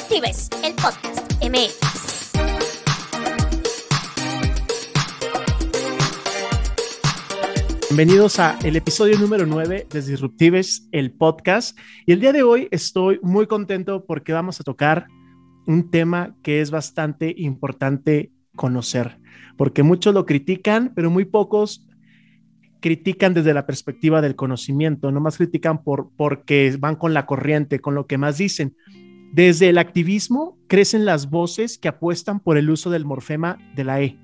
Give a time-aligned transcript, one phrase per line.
[0.00, 2.32] Disruptives, el podcast MX.
[7.90, 11.78] Bienvenidos a el episodio número 9 de Disruptives, el podcast.
[12.06, 15.06] Y el día de hoy estoy muy contento porque vamos a tocar
[15.66, 19.18] un tema que es bastante importante conocer,
[19.58, 21.86] porque muchos lo critican, pero muy pocos
[22.80, 27.80] critican desde la perspectiva del conocimiento, no más critican por, porque van con la corriente,
[27.80, 28.74] con lo que más dicen.
[29.32, 34.00] Desde el activismo crecen las voces que apuestan por el uso del morfema de la
[34.00, 34.18] E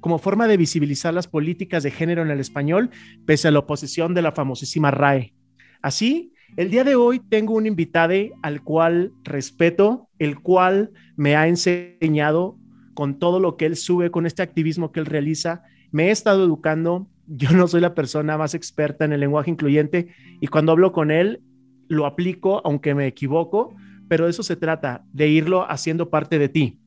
[0.00, 2.90] como forma de visibilizar las políticas de género en el español,
[3.26, 5.34] pese a la oposición de la famosísima RAE.
[5.82, 11.46] Así, el día de hoy tengo un invitado al cual respeto, el cual me ha
[11.46, 12.58] enseñado
[12.94, 15.62] con todo lo que él sube, con este activismo que él realiza.
[15.92, 20.08] Me he estado educando, yo no soy la persona más experta en el lenguaje incluyente
[20.40, 21.42] y cuando hablo con él
[21.88, 23.74] lo aplico aunque me equivoco,
[24.10, 26.80] pero eso se trata, de irlo haciendo parte de ti.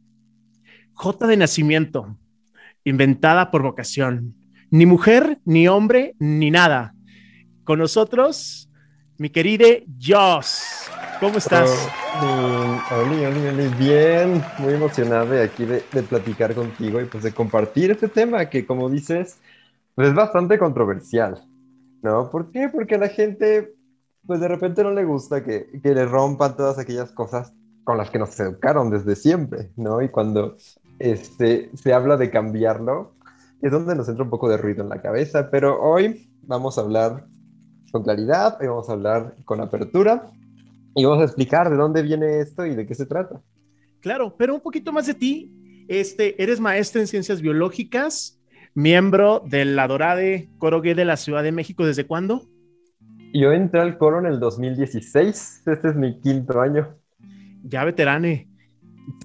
[0.91, 2.17] J de nacimiento,
[2.83, 4.35] inventada por vocación.
[4.69, 6.93] Ni mujer, ni hombre, ni nada.
[7.63, 8.69] Con nosotros,
[9.17, 9.67] mi querida
[10.05, 10.91] Joss.
[11.21, 11.87] ¿Cómo estás?
[12.19, 18.09] Hola, bien, muy emocionado de aquí de, de, platicar contigo y pues de compartir este
[18.09, 19.39] tema que como dices,
[19.95, 21.41] pues es bastante controversial,
[22.01, 22.29] ¿no?
[22.29, 22.67] ¿Por qué?
[22.67, 23.75] Porque la gente,
[24.25, 28.09] pues de repente no le gusta que, que le rompan todas aquellas cosas con las
[28.09, 30.01] que nos educaron desde siempre, ¿no?
[30.01, 30.55] Y cuando
[30.99, 33.15] este, se habla de cambiarlo,
[33.61, 36.81] es donde nos entra un poco de ruido en la cabeza, pero hoy vamos a
[36.81, 37.25] hablar
[37.91, 40.31] con claridad, hoy vamos a hablar con apertura
[40.95, 43.41] y vamos a explicar de dónde viene esto y de qué se trata.
[43.99, 45.85] Claro, pero un poquito más de ti.
[45.87, 48.39] Este, eres maestra en ciencias biológicas,
[48.73, 51.85] miembro de la Dorade Coro Gay de la Ciudad de México.
[51.85, 52.47] ¿Desde cuándo?
[53.33, 55.63] Yo entré al coro en el 2016.
[55.65, 56.95] Este es mi quinto año.
[57.63, 58.47] Ya veterane.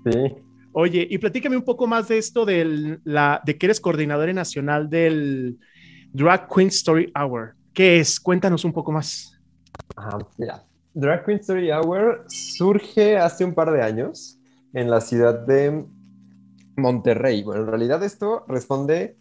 [0.02, 0.34] Sí.
[0.72, 4.88] Oye, y platícame un poco más de esto de, la, de que eres coordinadora nacional
[4.88, 5.58] del
[6.12, 7.54] Drag Queen Story Hour.
[7.74, 8.18] ¿Qué es?
[8.18, 9.38] Cuéntanos un poco más.
[9.94, 10.64] Ajá, mira.
[10.94, 14.40] Drag Queen Story Hour surge hace un par de años
[14.72, 15.84] en la ciudad de
[16.76, 17.42] Monterrey.
[17.42, 19.18] Bueno, en realidad esto responde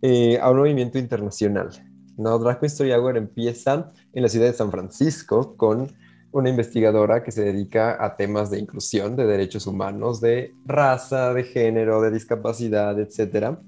[0.00, 1.68] eh, a un movimiento internacional.
[2.20, 2.38] ¿No?
[2.38, 5.88] Drag Queen Story Hour empieza en la ciudad de San Francisco con
[6.32, 11.44] una investigadora que se dedica a temas de inclusión, de derechos humanos, de raza, de
[11.44, 13.58] género, de discapacidad, etc.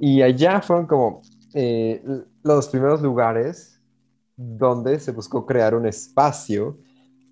[0.00, 1.22] Y allá fueron como
[1.54, 2.02] eh,
[2.42, 3.80] los primeros lugares
[4.36, 6.76] donde se buscó crear un espacio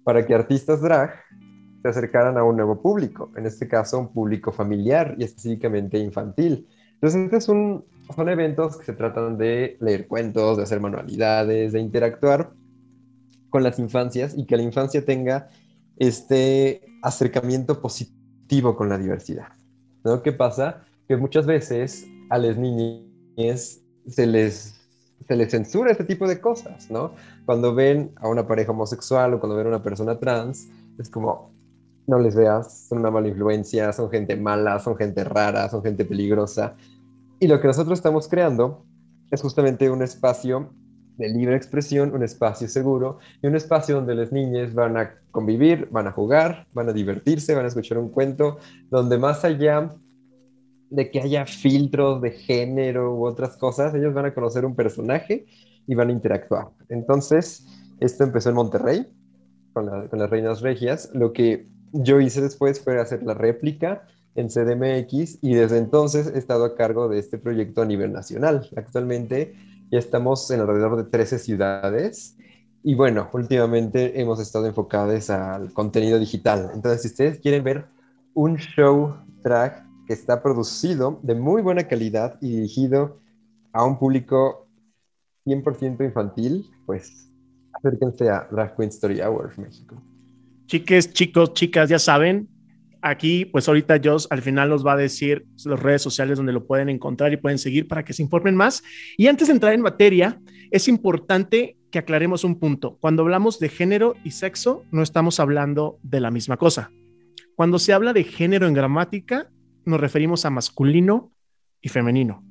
[0.04, 1.12] para que artistas drag
[1.82, 6.68] se acercaran a un nuevo público, en este caso un público familiar y específicamente infantil.
[6.94, 11.72] Entonces, este es un, son eventos que se tratan de leer cuentos, de hacer manualidades,
[11.72, 12.52] de interactuar
[13.50, 15.48] con las infancias y que la infancia tenga
[15.96, 19.48] este acercamiento positivo con la diversidad.
[20.04, 20.22] ¿no?
[20.22, 20.84] ¿Qué pasa?
[21.06, 24.80] Que muchas veces a las niñas se les,
[25.26, 27.12] se les censura este tipo de cosas, ¿no?
[27.44, 30.68] Cuando ven a una pareja homosexual o cuando ven a una persona trans,
[30.98, 31.52] es como,
[32.06, 36.04] no les veas, son una mala influencia, son gente mala, son gente rara, son gente
[36.04, 36.74] peligrosa.
[37.42, 38.86] Y lo que nosotros estamos creando
[39.32, 40.72] es justamente un espacio
[41.16, 45.88] de libre expresión, un espacio seguro y un espacio donde las niñas van a convivir,
[45.90, 48.58] van a jugar, van a divertirse, van a escuchar un cuento,
[48.90, 49.92] donde más allá
[50.88, 55.44] de que haya filtros de género u otras cosas, ellos van a conocer un personaje
[55.88, 56.68] y van a interactuar.
[56.90, 57.66] Entonces,
[57.98, 59.12] esto empezó en Monterrey,
[59.72, 61.10] con, con las Reinas Regias.
[61.12, 66.38] Lo que yo hice después fue hacer la réplica en CDMX y desde entonces he
[66.38, 68.68] estado a cargo de este proyecto a nivel nacional.
[68.76, 69.54] Actualmente
[69.90, 72.36] ya estamos en alrededor de 13 ciudades
[72.82, 76.70] y bueno, últimamente hemos estado enfocados al contenido digital.
[76.74, 77.86] Entonces, si ustedes quieren ver
[78.34, 83.20] un show drag que está producido de muy buena calidad y dirigido
[83.72, 84.66] a un público
[85.46, 87.30] 100% infantil, pues
[87.72, 89.96] acérquense a Drag Queen Story Hour México.
[90.66, 92.48] Chiques, chicos, chicas, ya saben,
[93.04, 96.64] Aquí, pues ahorita Joss al final nos va a decir las redes sociales donde lo
[96.66, 98.84] pueden encontrar y pueden seguir para que se informen más.
[99.16, 100.40] Y antes de entrar en materia,
[100.70, 102.98] es importante que aclaremos un punto.
[103.00, 106.92] Cuando hablamos de género y sexo, no estamos hablando de la misma cosa.
[107.56, 109.50] Cuando se habla de género en gramática,
[109.84, 111.32] nos referimos a masculino
[111.80, 112.44] y femenino.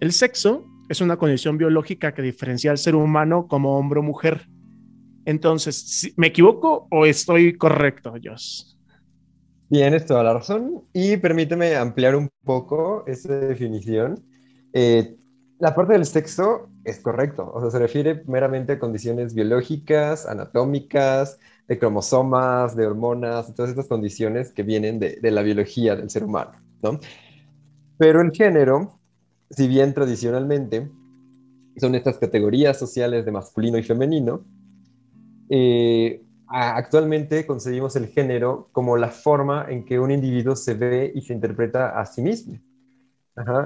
[0.00, 4.48] El sexo es una condición biológica que diferencia al ser humano como hombre o mujer.
[5.26, 8.71] Entonces, ¿me equivoco o estoy correcto, Joss?
[9.72, 14.22] Tienes toda la razón y permíteme ampliar un poco esa definición.
[14.74, 15.16] Eh,
[15.58, 21.38] la parte del sexo es correcto, o sea, se refiere meramente a condiciones biológicas, anatómicas,
[21.68, 26.52] de cromosomas, de hormonas, todas estas condiciones que vienen de, la biología del ser humano,
[26.82, 27.00] ¿no?
[27.96, 29.00] Pero el género,
[29.48, 30.90] si bien tradicionalmente
[31.78, 34.44] son estas categorías sociales de masculino y femenino,
[35.48, 36.20] eh,
[36.52, 41.32] actualmente concebimos el género como la forma en que un individuo se ve y se
[41.32, 42.58] interpreta a sí mismo.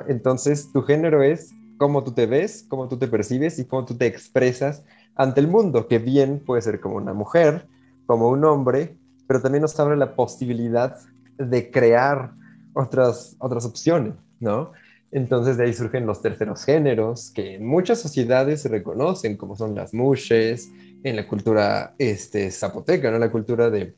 [0.08, 3.96] Entonces, tu género es cómo tú te ves, cómo tú te percibes y cómo tú
[3.96, 4.84] te expresas
[5.16, 7.66] ante el mundo, que bien puede ser como una mujer,
[8.06, 8.96] como un hombre,
[9.26, 10.96] pero también nos abre la posibilidad
[11.38, 12.32] de crear
[12.74, 14.72] otras, otras opciones, ¿no?
[15.10, 19.74] Entonces de ahí surgen los terceros géneros, que en muchas sociedades se reconocen, como son
[19.74, 20.70] las mushes,
[21.06, 23.18] en la cultura este, zapoteca, ¿no?
[23.20, 23.94] La cultura de,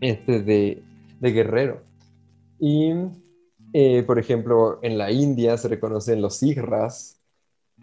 [0.00, 0.82] este, de,
[1.20, 1.82] guerrero.
[2.58, 2.92] Y
[3.72, 7.20] eh, por ejemplo, en la India se reconocen los sigras,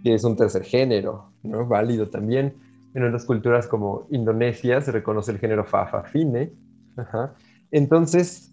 [0.04, 1.66] que es un tercer género, ¿no?
[1.66, 2.56] Válido también.
[2.94, 6.52] En otras culturas como Indonesia se reconoce el género Fafafine.
[6.98, 7.36] Ajá.
[7.72, 8.52] Entonces,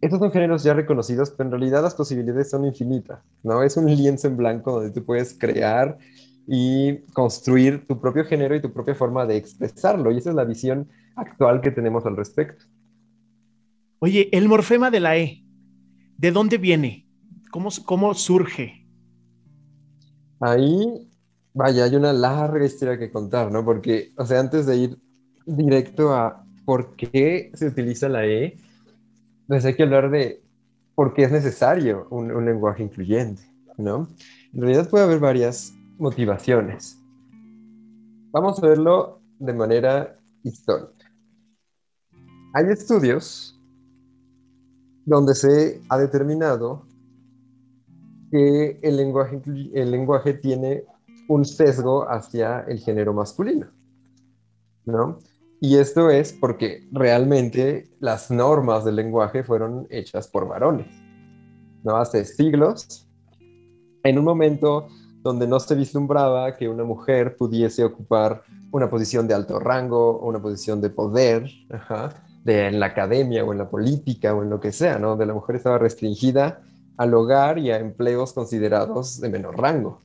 [0.00, 3.62] estos son géneros ya reconocidos, pero en realidad las posibilidades son infinitas, ¿no?
[3.62, 5.98] Es un lienzo en blanco donde tú puedes crear
[6.52, 10.10] y construir tu propio género y tu propia forma de expresarlo.
[10.10, 12.64] Y esa es la visión actual que tenemos al respecto.
[14.00, 15.44] Oye, el morfema de la E,
[16.18, 17.06] ¿De dónde viene?
[17.52, 18.84] ¿Cómo, cómo surge?
[20.40, 21.08] Ahí,
[21.54, 23.64] vaya, hay una larga historia que contar, ¿no?
[23.64, 24.98] Porque, o sea, antes de ir
[25.46, 28.58] directo a por qué se utiliza la E,
[29.46, 30.42] pues hay que hablar de
[30.96, 33.42] por qué es necesario un, un lenguaje incluyente,
[33.78, 34.08] ¿no?
[34.52, 36.98] En realidad puede haber varias motivaciones.
[38.32, 41.12] Vamos a verlo de manera histórica.
[42.54, 43.60] Hay estudios
[45.04, 46.86] donde se ha determinado
[48.30, 49.42] que el lenguaje,
[49.74, 50.84] el lenguaje tiene
[51.28, 53.66] un sesgo hacia el género masculino,
[54.84, 55.18] ¿no?
[55.60, 60.88] Y esto es porque realmente las normas del lenguaje fueron hechas por varones,
[61.84, 61.96] ¿no?
[61.96, 63.06] Hace siglos,
[64.02, 64.88] en un momento
[65.22, 70.40] donde no se vislumbraba que una mujer pudiese ocupar una posición de alto rango, una
[70.40, 72.10] posición de poder, ajá,
[72.44, 75.16] de, en la academia o en la política o en lo que sea, ¿no?
[75.16, 76.62] De la mujer estaba restringida
[76.96, 80.00] al hogar y a empleos considerados de menor rango,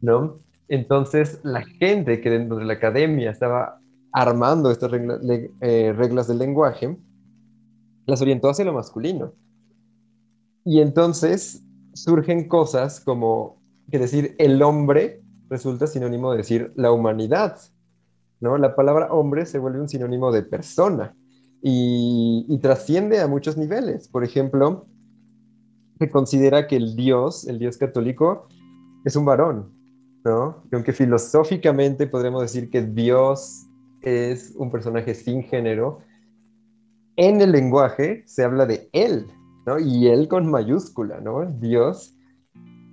[0.00, 0.38] ¿no?
[0.68, 3.80] Entonces, la gente que dentro de la academia estaba
[4.12, 4.92] armando estas
[5.60, 6.96] eh, reglas del lenguaje,
[8.06, 9.32] las orientó hacia lo masculino.
[10.64, 11.62] Y entonces
[11.94, 17.58] surgen cosas como que decir el hombre resulta sinónimo de decir la humanidad,
[18.40, 18.58] ¿no?
[18.58, 21.14] La palabra hombre se vuelve un sinónimo de persona
[21.62, 24.08] y, trasciende a muchos niveles.
[24.08, 24.86] Por ejemplo,
[25.98, 28.48] se considera que el Dios, el Dios católico,
[29.04, 29.72] es un varón,
[30.24, 30.62] ¿no?
[30.72, 33.66] aunque filosóficamente podremos decir que Dios
[34.02, 36.00] es un personaje sin género,
[37.16, 39.26] en el lenguaje se habla de él,
[39.66, 39.78] ¿no?
[39.78, 41.46] Y él con mayúscula, ¿no?
[41.46, 42.13] Dios,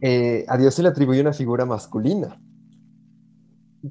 [0.02, 2.42] eh, a Dios se le atribuye una figura masculina.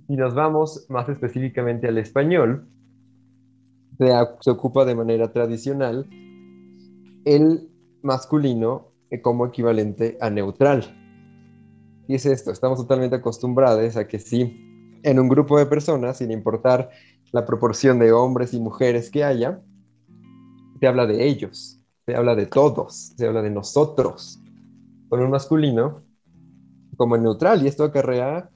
[0.07, 2.69] Si nos vamos más específicamente al español,
[4.41, 6.09] se, ocupa de manera tradicional
[7.25, 7.69] el
[8.03, 8.93] masculino
[9.23, 10.97] como equivalente a neutral.
[12.09, 16.31] Y es esto, estamos totalmente acostumbrados a que si en un grupo de personas, sin
[16.33, 16.91] importar
[17.31, 19.61] la proporción de hombres y mujeres que haya,
[20.81, 24.40] se habla de ellos, se habla de todos, se habla de nosotros,
[25.11, 26.02] con un masculino
[26.97, 28.49] como neutral, y esto acarrea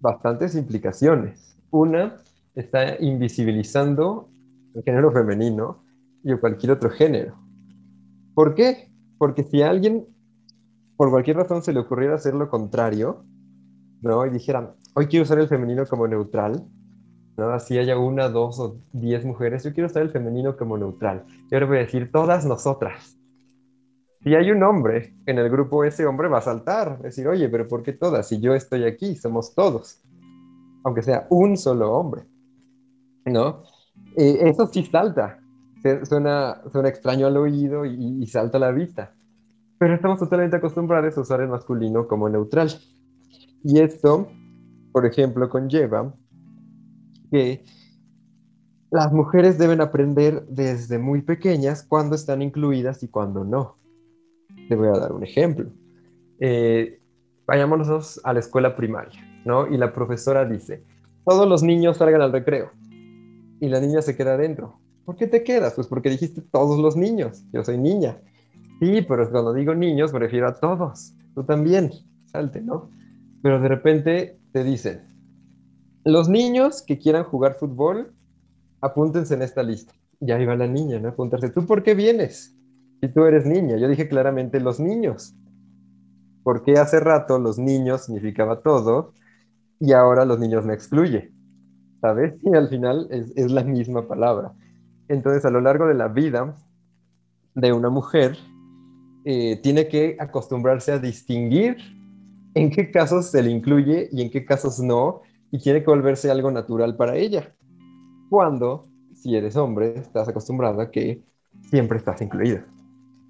[0.00, 1.58] bastantes implicaciones.
[1.70, 2.16] Una,
[2.54, 4.30] está invisibilizando
[4.74, 5.84] el género femenino
[6.22, 7.36] y cualquier otro género.
[8.34, 8.90] ¿Por qué?
[9.18, 10.06] Porque si a alguien
[10.96, 13.24] por cualquier razón se le ocurriera hacer lo contrario,
[14.00, 14.26] ¿no?
[14.26, 16.64] Y dijera, hoy quiero usar el femenino como neutral,
[17.36, 17.50] ¿no?
[17.50, 21.24] Así haya una, dos o diez mujeres, yo quiero usar el femenino como neutral.
[21.50, 23.17] Y ahora voy a decir, todas nosotras.
[24.28, 27.66] Si hay un hombre en el grupo, ese hombre va a saltar, decir, oye, pero
[27.66, 28.28] ¿por qué todas?
[28.28, 30.02] Si yo estoy aquí, somos todos.
[30.84, 32.26] Aunque sea un solo hombre,
[33.24, 33.62] ¿no?
[34.18, 35.40] Eh, eso sí salta.
[36.06, 39.14] Suena, extraño al oído y, salta a la vista.
[39.78, 42.68] Pero estamos totalmente acostumbrados a usar el masculino como neutral.
[43.64, 44.28] Y esto,
[44.92, 46.14] por ejemplo, conlleva
[47.30, 47.64] que
[48.90, 53.77] las mujeres deben aprender desde muy pequeñas cuándo están incluidas y cuándo no.
[54.68, 55.70] Te voy a dar un ejemplo.
[56.40, 57.00] Eh,
[57.46, 59.66] vayámonos a la escuela primaria, ¿no?
[59.66, 60.84] Y la profesora dice,
[61.24, 62.70] todos los niños salgan al recreo
[63.60, 64.78] y la niña se queda adentro.
[65.04, 65.74] ¿Por qué te quedas?
[65.74, 67.44] Pues porque dijiste todos los niños.
[67.52, 68.18] Yo soy niña.
[68.78, 71.14] Sí, pero cuando digo niños me refiero a todos.
[71.34, 71.90] Tú también.
[72.26, 72.90] Salte, ¿no?
[73.42, 75.02] pero de repente te dicen,
[76.04, 78.12] los niños que quieran jugar fútbol,
[78.80, 79.92] apúntense en esta lista.
[80.20, 81.08] Y ahí va la niña, ¿no?
[81.08, 82.57] Apuntarse, ¿tú por qué vienes?
[83.00, 85.34] Si tú eres niña, yo dije claramente los niños.
[86.42, 89.12] Porque hace rato los niños significaba todo
[89.80, 91.32] y ahora los niños me excluye,
[92.00, 92.34] ¿sabes?
[92.42, 94.52] Y al final es, es la misma palabra.
[95.08, 96.54] Entonces, a lo largo de la vida
[97.54, 98.36] de una mujer,
[99.24, 101.76] eh, tiene que acostumbrarse a distinguir
[102.54, 106.30] en qué casos se le incluye y en qué casos no, y tiene que volverse
[106.30, 107.54] algo natural para ella.
[108.30, 111.22] Cuando, si eres hombre, estás acostumbrado a que
[111.70, 112.60] siempre estás incluido,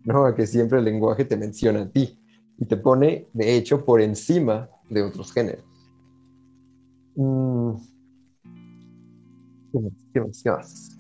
[0.08, 0.24] ¿no?
[0.24, 2.18] A que siempre el lenguaje te menciona a ti
[2.58, 5.64] y te pone, de hecho, por encima de otros géneros.
[7.14, 7.72] Mm.
[10.12, 10.42] ¿Qué más?
[10.42, 10.98] ¿Qué más?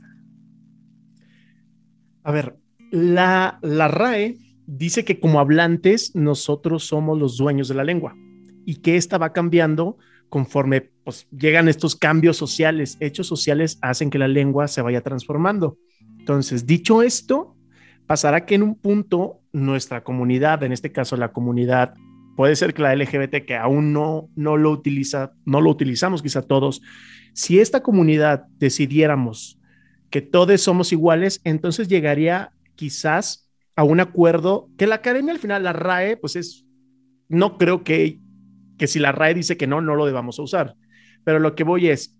[2.22, 2.58] A ver,
[2.90, 4.36] la, la RAE
[4.66, 8.14] dice que como hablantes nosotros somos los dueños de la lengua
[8.66, 9.96] y que esta va cambiando
[10.28, 15.78] conforme pues, llegan estos cambios sociales, hechos sociales hacen que la lengua se vaya transformando.
[16.18, 17.56] Entonces, dicho esto,
[18.08, 21.94] pasará que en un punto nuestra comunidad, en este caso la comunidad,
[22.36, 26.42] puede ser que la LGBT que aún no, no lo utiliza, no lo utilizamos quizá
[26.42, 26.80] todos,
[27.34, 29.60] si esta comunidad decidiéramos
[30.10, 35.62] que todos somos iguales, entonces llegaría quizás a un acuerdo que la academia al final,
[35.62, 36.64] la RAE, pues es,
[37.28, 38.18] no creo que,
[38.78, 40.74] que si la RAE dice que no, no lo debamos usar.
[41.24, 42.17] Pero lo que voy es,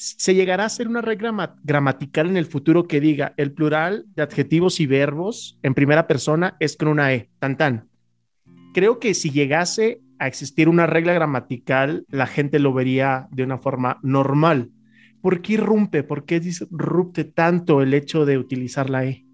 [0.00, 4.22] se llegará a hacer una regla gramatical en el futuro que diga el plural de
[4.22, 7.90] adjetivos y verbos en primera persona es con una E, tan tan.
[8.72, 13.58] Creo que si llegase a existir una regla gramatical, la gente lo vería de una
[13.58, 14.70] forma normal.
[15.20, 16.02] ¿Por qué irrumpe?
[16.02, 19.26] ¿Por qué disrupte tanto el hecho de utilizar la E?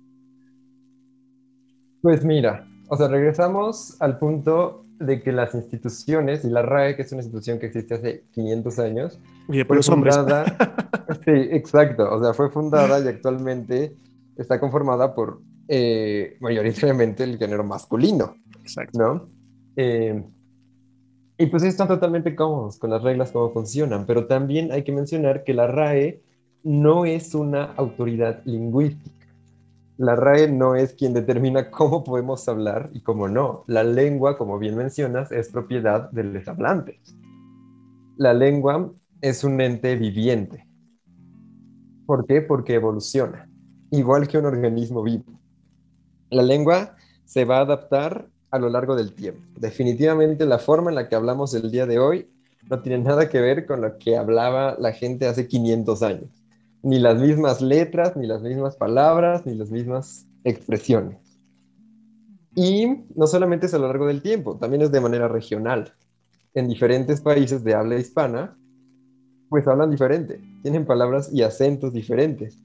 [2.03, 7.03] Pues mira, o sea, regresamos al punto de que las instituciones, y la RAE, que
[7.03, 9.19] es una institución que existe hace 500 años,
[9.67, 10.45] fue fundada.
[11.25, 12.09] sí, exacto.
[12.11, 13.95] O sea, fue fundada y actualmente
[14.37, 18.37] está conformada por eh, mayoritariamente el género masculino.
[18.61, 18.99] Exacto.
[18.99, 19.29] ¿No?
[19.77, 20.25] Eh,
[21.39, 25.45] y pues están totalmente cómodos con las reglas, cómo funcionan, pero también hay que mencionar
[25.45, 26.23] que la RAE
[26.63, 29.16] no es una autoridad lingüística.
[29.99, 33.65] La RAE no es quien determina cómo podemos hablar y cómo no.
[33.67, 37.17] La lengua, como bien mencionas, es propiedad de los hablantes.
[38.19, 40.67] La lengua es un ente viviente.
[42.05, 42.43] ¿Por qué?
[42.43, 43.49] Porque evoluciona,
[43.91, 45.41] igual que un organismo vivo.
[46.29, 49.41] La lengua se va a adaptar a lo largo del tiempo.
[49.59, 52.31] Definitivamente la forma en la que hablamos el día de hoy
[52.69, 56.46] no tiene nada que ver con lo que hablaba la gente hace 500 años
[56.83, 61.19] ni las mismas letras, ni las mismas palabras, ni las mismas expresiones.
[62.55, 65.93] Y no solamente es a lo largo del tiempo, también es de manera regional.
[66.55, 68.57] En diferentes países de habla hispana,
[69.49, 72.59] pues hablan diferente, tienen palabras y acentos diferentes.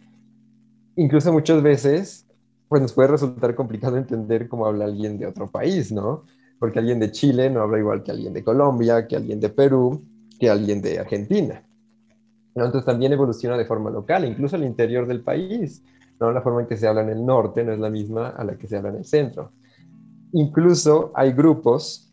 [0.95, 2.25] Incluso muchas veces,
[2.69, 6.23] pues nos puede resultar complicado entender cómo habla alguien de otro país, ¿no?
[6.57, 10.03] Porque alguien de Chile no habla igual que alguien de Colombia, que alguien de Perú,
[10.39, 11.63] que alguien de Argentina.
[12.55, 15.83] Entonces también evoluciona de forma local, incluso al interior del país.
[16.19, 16.31] ¿no?
[16.31, 18.57] La forma en que se habla en el norte no es la misma a la
[18.57, 19.51] que se habla en el centro.
[20.33, 22.11] Incluso hay grupos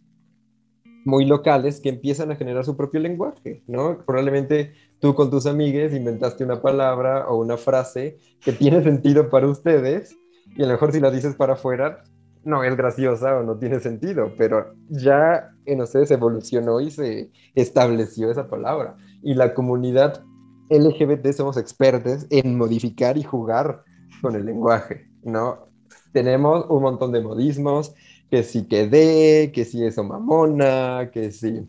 [1.04, 3.98] muy locales que empiezan a generar su propio lenguaje, ¿no?
[4.04, 9.46] Probablemente tú con tus amigues inventaste una palabra o una frase que tiene sentido para
[9.46, 10.16] ustedes
[10.56, 12.02] y a lo mejor si la dices para afuera
[12.44, 18.30] no es graciosa o no tiene sentido, pero ya en ustedes evolucionó y se estableció
[18.30, 18.96] esa palabra.
[19.22, 20.22] Y la comunidad
[20.70, 23.84] LGBT somos expertos en modificar y jugar
[24.20, 25.68] con el lenguaje, ¿no?
[26.12, 27.94] Tenemos un montón de modismos,
[28.30, 31.66] que si quedé, que si eso mamona, que si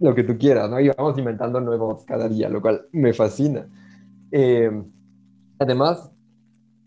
[0.00, 0.80] lo que tú quieras, ¿no?
[0.80, 3.66] Y vamos inventando nuevos cada día, lo cual me fascina.
[4.30, 4.70] Eh,
[5.58, 6.10] además,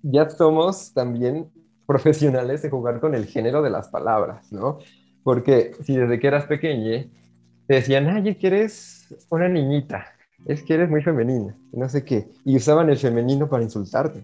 [0.04, 1.50] ya somos también
[1.86, 4.80] profesionales de jugar con el género de las palabras, ¿no?
[5.24, 7.08] Porque si desde que eras pequeña
[7.68, 8.97] te decían, ay, es que eres
[9.30, 10.06] una niñita,
[10.46, 14.24] es que eres muy femenina, no sé qué, y usaban el femenino para insultarte,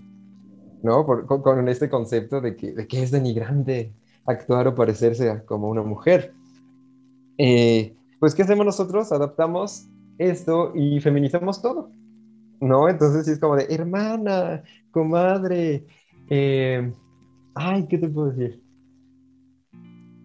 [0.82, 1.06] ¿no?
[1.06, 3.94] con, este concepto de que, de que es denigrante
[4.26, 6.34] actuar o parecerse como una mujer.
[7.38, 9.12] Eh, pues, ¿qué hacemos nosotros?
[9.12, 9.88] Adaptamos
[10.18, 11.90] esto y feminizamos todo,
[12.62, 12.88] ¿no?
[12.88, 15.86] Entonces, es como de hermana, comadre,
[16.30, 16.94] eh,
[17.56, 18.62] ay, ¿qué te puedo decir?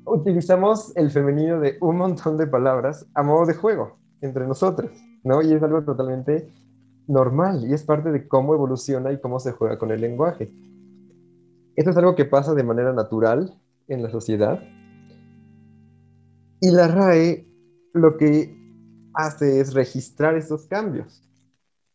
[0.04, 4.90] Utilizamos el femenino de un montón de palabras a modo de juego entre nosotros.
[5.24, 5.42] ¿no?
[5.42, 6.48] Y es algo totalmente
[7.06, 10.52] normal y es parte de cómo evoluciona y cómo se juega con el lenguaje.
[11.76, 13.54] Esto es algo que pasa de manera natural
[13.86, 14.60] en la sociedad.
[16.60, 17.46] Y la RAE
[17.94, 18.56] lo que
[19.14, 21.22] hace es registrar estos cambios.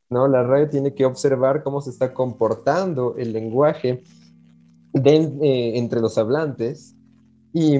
[0.09, 0.27] ¿no?
[0.27, 4.03] La RAE tiene que observar cómo se está comportando el lenguaje
[4.93, 6.95] eh, entre los hablantes
[7.51, 7.79] y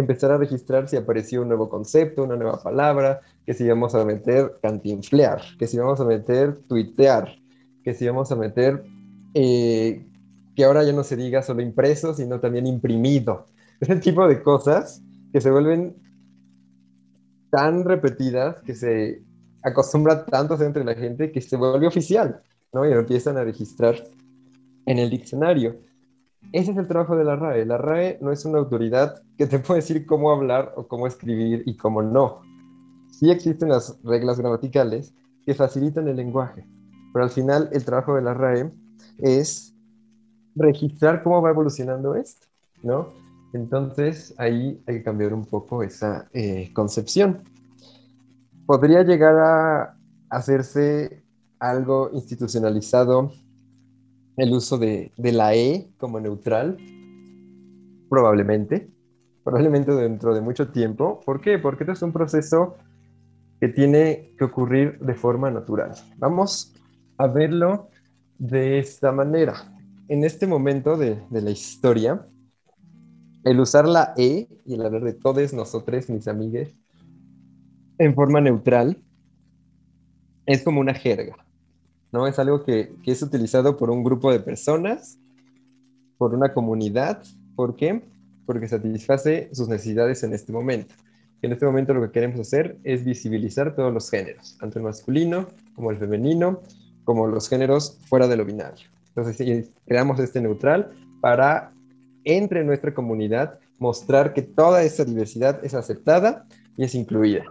[0.00, 4.04] empezar a registrar si apareció un nuevo concepto, una nueva palabra, que si vamos a
[4.04, 7.36] meter cantinflear, que si vamos a meter tuitear,
[7.82, 8.82] que si vamos a meter
[9.34, 10.06] eh,
[10.54, 13.46] que ahora ya no se diga solo impreso, sino también imprimido.
[13.80, 15.02] Ese tipo de cosas
[15.32, 15.96] que se vuelven
[17.50, 19.22] tan repetidas, que se
[19.62, 22.42] acostumbra tanto entre la gente, que se vuelve oficial,
[22.72, 22.84] ¿no?
[22.84, 23.96] Y lo empiezan a registrar
[24.86, 25.80] en el diccionario.
[26.52, 27.64] Ese es el trabajo de la RAE.
[27.64, 31.62] La RAE no es una autoridad que te puede decir cómo hablar o cómo escribir
[31.64, 32.40] y cómo no.
[33.10, 35.14] Sí existen las reglas gramaticales
[35.46, 36.66] que facilitan el lenguaje,
[37.12, 38.70] pero al final el trabajo de la RAE
[39.18, 39.74] es
[40.56, 42.46] registrar cómo va evolucionando esto,
[42.82, 43.08] ¿no?
[43.52, 47.42] Entonces ahí hay que cambiar un poco esa eh, concepción.
[48.66, 49.96] ¿Podría llegar a
[50.28, 51.22] hacerse
[51.58, 53.32] algo institucionalizado
[54.40, 56.78] el uso de, de la E como neutral?
[58.08, 58.88] Probablemente,
[59.44, 61.20] probablemente dentro de mucho tiempo.
[61.24, 61.58] ¿Por qué?
[61.58, 62.76] Porque esto es un proceso
[63.60, 65.92] que tiene que ocurrir de forma natural.
[66.16, 66.72] Vamos
[67.18, 67.88] a verlo
[68.38, 69.54] de esta manera.
[70.08, 72.26] En este momento de, de la historia,
[73.44, 76.74] el usar la E y el hablar de todos nosotros, mis amigues,
[77.98, 78.96] en forma neutral,
[80.46, 81.36] es como una jerga,
[82.12, 82.26] ¿no?
[82.26, 85.18] Es algo que, es utilizado por un grupo de personas,
[86.18, 87.22] por una comunidad.
[87.56, 88.02] ¿Por qué?
[88.46, 90.94] Porque satisface sus necesidades en este momento.
[91.42, 95.48] En este momento lo que queremos hacer es visibilizar todos los géneros, tanto el masculino
[95.74, 96.60] como el femenino,
[97.04, 98.88] como los géneros fuera de lo binario.
[99.08, 101.72] Entonces, creamos este neutral para,
[102.24, 107.44] entre nuestra comunidad, mostrar que toda esa diversidad es aceptada y es incluida.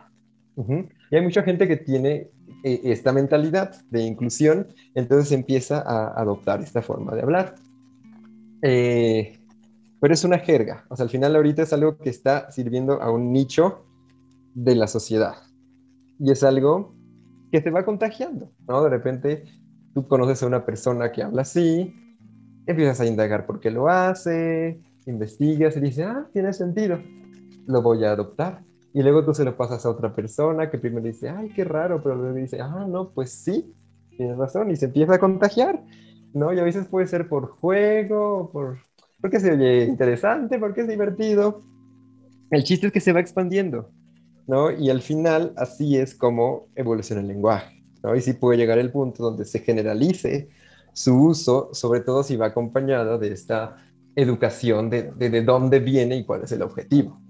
[1.12, 2.30] Y hay mucha gente que tiene
[2.64, 7.56] eh, esta mentalidad de inclusión, entonces empieza a adoptar esta forma de hablar.
[8.62, 9.40] Eh,
[10.02, 13.12] pero es una jerga, o sea, al final ahorita es algo que está sirviendo a
[13.12, 13.86] un nicho
[14.54, 15.36] de la sociedad.
[16.20, 16.96] Y es algo
[17.52, 18.84] que se va contagiando, ¿no?
[18.84, 19.46] De repente
[19.94, 21.94] tú conoces a una persona que habla así,
[22.66, 27.00] empiezas a indagar por qué lo hace, investigas y dices, ah, tiene sentido,
[27.66, 28.64] lo voy a adoptar.
[28.94, 32.02] Y luego tú se lo pasas a otra persona que primero dice, ay, qué raro,
[32.02, 33.76] pero luego dice, ah, no, pues sí,
[34.18, 35.84] tienes razón, y se empieza a contagiar,
[36.34, 36.54] ¿no?
[36.54, 38.80] Y a veces puede ser por juego, por,
[39.22, 41.64] porque se oye interesante, porque es divertido.
[42.52, 43.92] El chiste es que se va expandiendo,
[44.48, 44.72] ¿no?
[44.72, 48.16] Y al final así es como evoluciona el lenguaje, ¿no?
[48.16, 50.50] Y sí puede llegar el punto donde se generalice
[50.94, 53.78] su uso, sobre todo si va acompañado de esta
[54.16, 57.22] educación de, de, de dónde viene y cuál es el objetivo.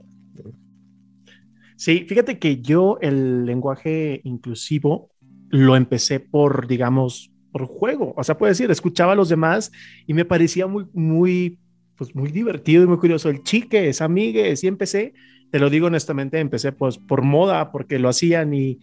[1.79, 5.09] Sí, fíjate que yo el lenguaje inclusivo
[5.49, 8.13] lo empecé por, digamos, por juego.
[8.17, 9.71] O sea, puedo decir, escuchaba a los demás
[10.05, 11.57] y me parecía muy, muy,
[11.95, 13.29] pues muy divertido y muy curioso.
[13.29, 15.13] El chiques, amigues, y empecé
[15.51, 18.79] te lo digo honestamente, empecé pues por moda, porque lo hacían y,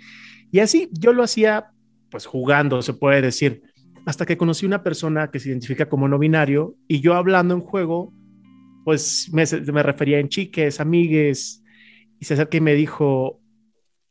[0.50, 1.66] y así yo lo hacía
[2.10, 3.62] pues jugando, se puede decir,
[4.06, 7.60] hasta que conocí una persona que se identifica como no binario y yo hablando en
[7.60, 8.12] juego,
[8.84, 11.62] pues me, me refería en chiques, amigues,
[12.20, 13.40] y se acerca y me dijo,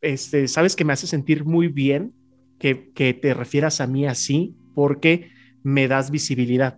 [0.01, 2.13] este, sabes que me hace sentir muy bien
[2.59, 5.29] que, que te refieras a mí así porque
[5.63, 6.77] me das visibilidad.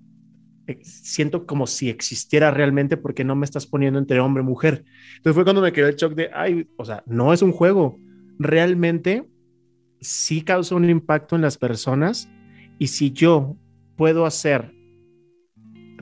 [0.81, 4.85] Siento como si existiera realmente porque no me estás poniendo entre hombre y mujer.
[5.17, 7.99] Entonces fue cuando me quedó el shock de, ay, o sea, no es un juego,
[8.37, 9.27] realmente
[9.99, 12.29] sí causa un impacto en las personas
[12.79, 13.57] y si yo
[13.95, 14.73] puedo hacer,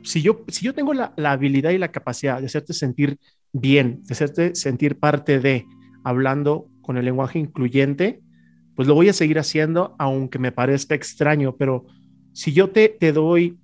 [0.03, 3.17] si yo, si yo tengo la, la habilidad y la capacidad de hacerte sentir
[3.59, 5.65] bien, de hacerte sentir parte de,
[6.03, 8.21] hablando con el lenguaje incluyente,
[8.75, 11.85] pues lo voy a seguir haciendo aunque me parezca extraño, pero
[12.33, 13.57] si yo te, te doy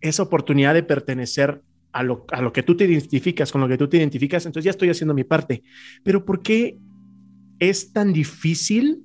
[0.00, 3.76] esa oportunidad de pertenecer a lo, a lo que tú te identificas, con lo que
[3.76, 5.62] tú te identificas, entonces ya estoy haciendo mi parte.
[6.04, 6.78] Pero ¿por qué
[7.58, 9.02] es tan difícil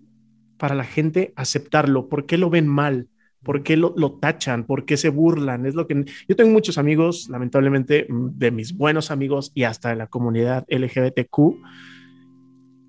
[0.57, 2.07] para la gente aceptarlo?
[2.07, 3.09] ¿Por qué lo ven mal?
[3.43, 4.65] ¿Por qué lo, lo, tachan?
[4.65, 5.65] ¿Por qué se burlan?
[5.65, 9.95] Es lo que yo tengo muchos amigos, lamentablemente, de mis buenos amigos y hasta de
[9.95, 11.55] la comunidad LGBTQ,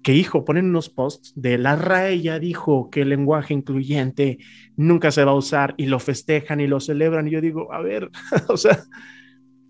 [0.02, 4.38] que hijo, ponen unos posts de la RAE ya dijo que el lenguaje incluyente
[4.74, 7.28] nunca se va a usar y lo festejan y lo celebran.
[7.28, 8.10] Y yo digo, a ver,
[8.48, 8.84] o sea,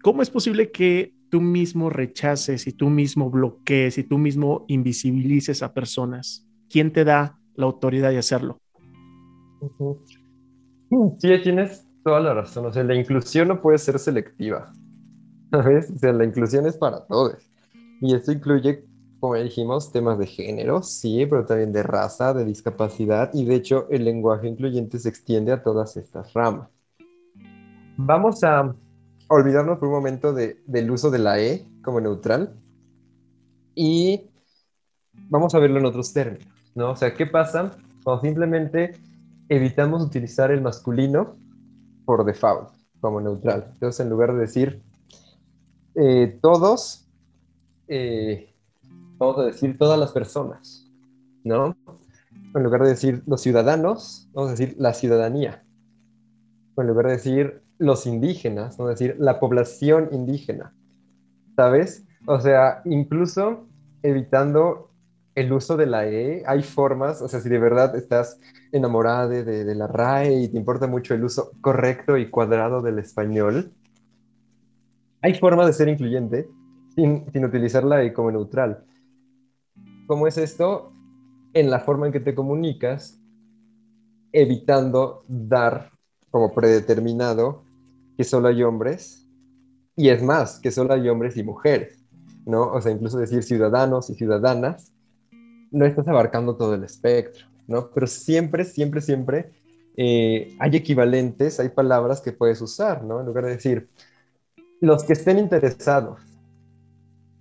[0.03, 5.63] ¿cómo es posible que tú mismo rechaces y tú mismo bloquees y tú mismo invisibilices
[5.63, 6.47] a personas?
[6.69, 8.61] ¿Quién te da la autoridad de hacerlo?
[11.19, 12.67] Sí, tienes toda la razón.
[12.67, 14.73] O sea, la inclusión no puede ser selectiva.
[15.51, 15.91] ¿Sabes?
[15.91, 17.37] O sea, la inclusión es para todos.
[18.01, 18.85] Y esto incluye
[19.21, 23.57] como ya dijimos, temas de género, sí, pero también de raza, de discapacidad, y de
[23.57, 26.69] hecho el lenguaje incluyente se extiende a todas estas ramas.
[27.97, 28.75] Vamos a
[29.29, 32.55] olvidarnos por un momento del uso de la E como neutral
[33.75, 34.23] y
[35.29, 36.93] vamos a verlo en otros términos, ¿no?
[36.93, 37.73] O sea, ¿qué pasa
[38.05, 38.95] cuando simplemente
[39.49, 41.37] evitamos utilizar el masculino
[42.05, 43.71] por default como neutral?
[43.73, 44.83] Entonces, en lugar de decir
[45.95, 47.09] eh, todos,
[47.89, 48.55] eh,
[49.19, 50.91] vamos a decir todas las personas,
[51.45, 51.77] ¿no?
[52.55, 55.65] En lugar de decir los ciudadanos, vamos a decir la ciudadanía.
[56.77, 60.75] En lugar de decir los indígenas, vamos a decir la población indígena,
[61.57, 62.07] ¿sabes?
[62.27, 63.67] O sea, incluso
[64.03, 64.88] evitando
[65.39, 68.41] el uso de la E, hay formas, o sea, si de verdad estás
[68.73, 73.73] enamorada de, la RAE y te importa mucho el uso correcto y cuadrado del español,
[75.23, 76.49] hay formas de ser incluyente
[76.97, 78.85] sin, sin utilizar la E como neutral.
[80.09, 80.93] ¿Cómo es esto?
[81.55, 83.21] En la forma en que te comunicas,
[84.33, 85.93] evitando dar
[86.31, 87.63] como predeterminado
[88.17, 89.25] que solo hay hombres,
[89.95, 92.05] y es más, que solo hay hombres y mujeres,
[92.45, 92.73] ¿no?
[92.73, 94.93] O sea, incluso decir ciudadanos y ciudadanas,
[95.71, 97.91] no estás abarcando todo el espectro, ¿no?
[97.91, 99.51] Pero siempre, siempre, siempre
[99.97, 103.21] eh, hay equivalentes, hay palabras que puedes usar, ¿no?
[103.21, 103.89] En lugar de decir,
[104.81, 106.21] los que estén interesados,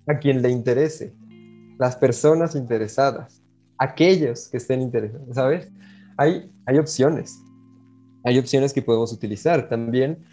[0.07, 1.13] a quien le interese,
[1.77, 3.43] las personas interesadas,
[3.77, 5.71] aquellos que estén interesados, ¿sabes?
[6.17, 7.37] Hay, hay opciones,
[8.23, 9.69] hay opciones que podemos utilizar.
[9.69, 10.25] También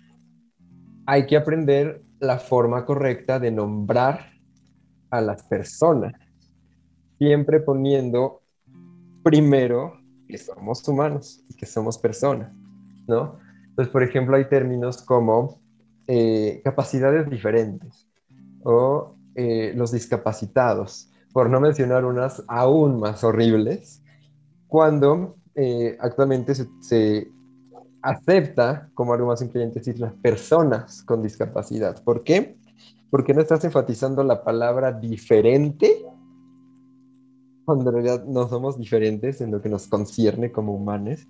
[1.07, 4.33] hay que aprender la forma correcta de nombrar
[5.11, 6.15] a las personas,
[7.19, 8.43] siempre poniendo
[9.23, 9.99] primero
[10.29, 12.53] que somos humanos y que somos personas,
[13.07, 13.39] ¿no?
[13.69, 15.61] Entonces, por ejemplo, hay términos como
[16.07, 18.07] eh, capacidades diferentes
[18.63, 24.03] o eh, los discapacitados, por no mencionar unas aún más horribles,
[24.69, 27.29] cuando eh, actualmente se,
[28.03, 32.03] acepta como algo más incluyente decir las personas con discapacidad.
[32.05, 32.59] ¿Por qué?
[33.11, 36.05] Porque no estás enfatizando la palabra diferente
[37.65, 41.27] cuando en realidad no somos diferentes en lo que nos concierne como humanos.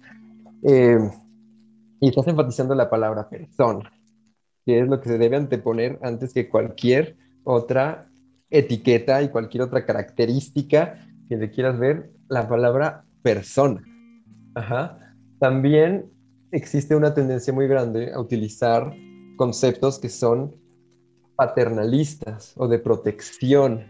[0.62, 0.98] Eh,
[2.00, 3.92] y estás enfatizando la palabra persona,
[4.66, 8.08] que es lo que se debe anteponer antes que cualquier otra
[8.50, 13.82] etiqueta y cualquier otra característica que le quieras ver, la palabra persona.
[14.54, 15.14] Ajá.
[15.38, 16.10] También
[16.52, 18.94] existe una tendencia muy grande a utilizar
[19.36, 20.54] conceptos que son
[21.36, 23.84] paternalistas o de protección,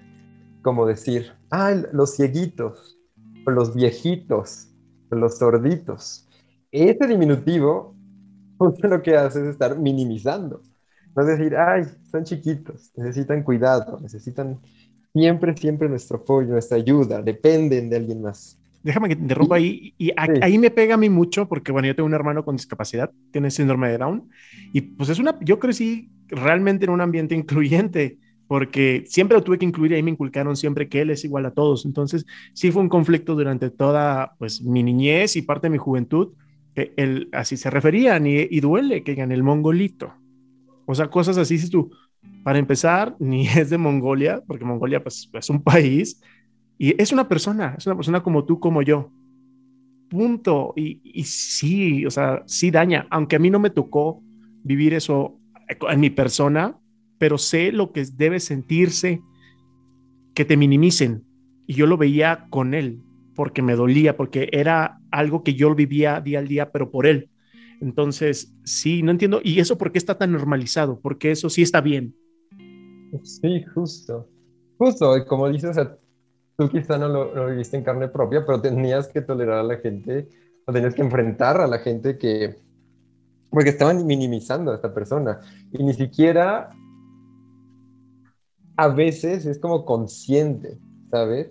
[0.64, 2.98] como decir, ah, los cieguitos,
[3.46, 4.70] o los viejitos,
[5.10, 6.26] o los sorditos.
[6.72, 7.94] Este diminutivo
[8.82, 10.62] lo que hace es estar minimizando.
[11.14, 14.58] No es decir, ay, son chiquitos, necesitan cuidado, necesitan
[15.12, 19.94] siempre, siempre nuestro apoyo, nuestra ayuda, dependen de alguien más déjame que te interrumpa ahí.
[19.98, 23.10] Y ahí me pega a mí mucho porque, bueno, yo tengo un hermano con discapacidad,
[23.32, 24.28] tiene síndrome de Down.
[24.72, 29.58] Y pues es una, yo crecí realmente en un ambiente incluyente porque siempre lo tuve
[29.58, 31.84] que incluir y ahí me inculcaron siempre que él es igual a todos.
[31.86, 36.32] Entonces, sí fue un conflicto durante toda, pues, mi niñez y parte de mi juventud,
[36.74, 40.12] que él así se referían y, y duele que digan el mongolito.
[40.86, 41.90] O sea, cosas así, si tú,
[42.42, 46.20] para empezar, ni es de Mongolia, porque Mongolia, pues, es un país,
[46.78, 49.10] y es una persona, es una persona como tú, como yo.
[50.10, 50.74] Punto.
[50.76, 54.22] Y, y sí, o sea, sí daña, aunque a mí no me tocó
[54.62, 55.38] vivir eso
[55.88, 56.76] en mi persona,
[57.18, 59.22] pero sé lo que debe sentirse
[60.34, 61.24] que te minimicen.
[61.66, 63.00] Y yo lo veía con él,
[63.34, 67.30] porque me dolía, porque era algo que yo vivía día al día, pero por él.
[67.80, 69.40] Entonces, sí, no entiendo.
[69.42, 71.00] ¿Y eso por qué está tan normalizado?
[71.00, 72.14] Porque eso sí está bien.
[73.22, 74.28] Sí, justo.
[74.78, 75.76] Justo, como dices,
[76.56, 80.28] tú quizá no lo, viviste en carne propia, pero tenías que tolerar a la gente,
[80.66, 82.56] o tenías que enfrentar a la gente que,
[83.50, 85.40] porque estaban minimizando a esta persona.
[85.72, 86.70] Y ni siquiera
[88.76, 90.78] a veces es como consciente,
[91.10, 91.50] ¿sabes?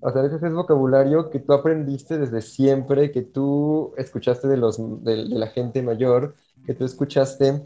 [0.00, 4.56] O sea, a veces es vocabulario que tú aprendiste desde siempre, que tú escuchaste de,
[4.56, 6.34] los, de, la gente mayor,
[6.66, 7.62] que tú escuchaste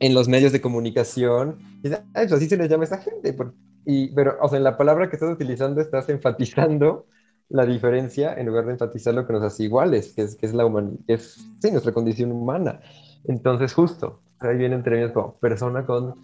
[0.00, 1.58] en los medios de comunicación.
[1.82, 3.34] Y Ay, pues así se les llama a esa gente,
[3.86, 7.06] y, pero, o sea, en la palabra que estás utilizando estás enfatizando
[7.48, 10.52] la diferencia en lugar de enfatizar lo que nos hace iguales, que es, que es
[10.52, 12.80] la humanidad, es, sí, nuestra condición humana.
[13.24, 16.14] Entonces, justo, ahí viene entre como persona con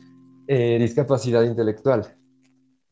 [0.48, 2.06] eh, discapacidad intelectual,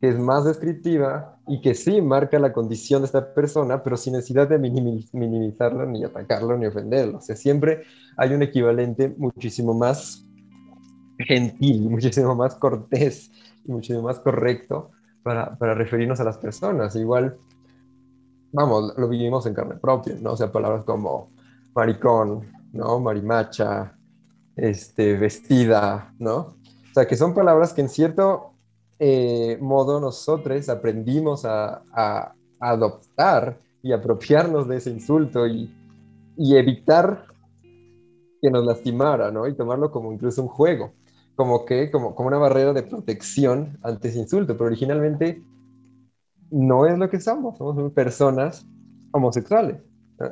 [0.00, 4.14] que es más descriptiva y que sí marca la condición de esta persona, pero sin
[4.14, 7.18] necesidad de minimizarlo, ni atacarlo, ni ofenderlo.
[7.18, 7.84] O sea, siempre
[8.16, 10.26] hay un equivalente muchísimo más
[11.18, 13.30] gentil, muchísimo más cortés
[13.64, 14.90] y muchísimo más correcto
[15.22, 16.96] para, para referirnos a las personas.
[16.96, 17.36] Igual,
[18.52, 20.32] vamos, lo vivimos en carne propia, ¿no?
[20.32, 21.30] O sea, palabras como
[21.74, 23.00] maricón, ¿no?
[23.00, 23.96] Marimacha,
[24.56, 26.56] este, vestida, ¿no?
[26.94, 28.52] O sea, que son palabras que en cierto
[29.00, 35.74] eh, modo nosotros aprendimos a, a, adoptar y apropiarnos de ese insulto y,
[36.36, 37.26] y, evitar
[38.40, 39.48] que nos lastimara, ¿no?
[39.48, 40.92] Y tomarlo como incluso un juego,
[41.34, 45.42] como que, como, como una barrera de protección ante ese insulto, pero originalmente
[46.52, 48.64] no es lo que somos, somos personas
[49.10, 49.82] homosexuales,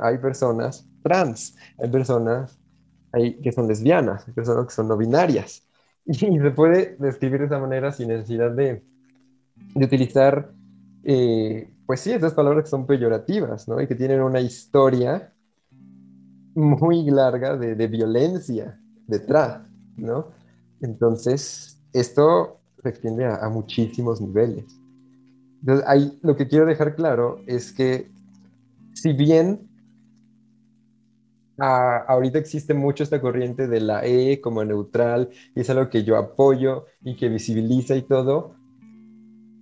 [0.00, 2.56] hay personas trans, hay personas
[3.10, 5.66] hay, que son lesbianas, hay personas que son no binarias.
[6.04, 8.82] Y se puede describir de esa manera sin necesidad de,
[9.74, 10.52] de utilizar,
[11.04, 13.80] eh, pues sí, esas palabras que son peyorativas, ¿no?
[13.80, 15.32] Y que tienen una historia
[16.54, 19.62] muy larga de, de violencia detrás,
[19.96, 20.26] ¿no?
[20.80, 24.64] Entonces, esto se extiende a, a muchísimos niveles.
[25.60, 28.10] Entonces, ahí lo que quiero dejar claro es que
[28.94, 29.68] si bien
[31.62, 36.16] ahorita existe mucho esta corriente de la E como neutral y es algo que yo
[36.16, 38.56] apoyo y que visibiliza y todo.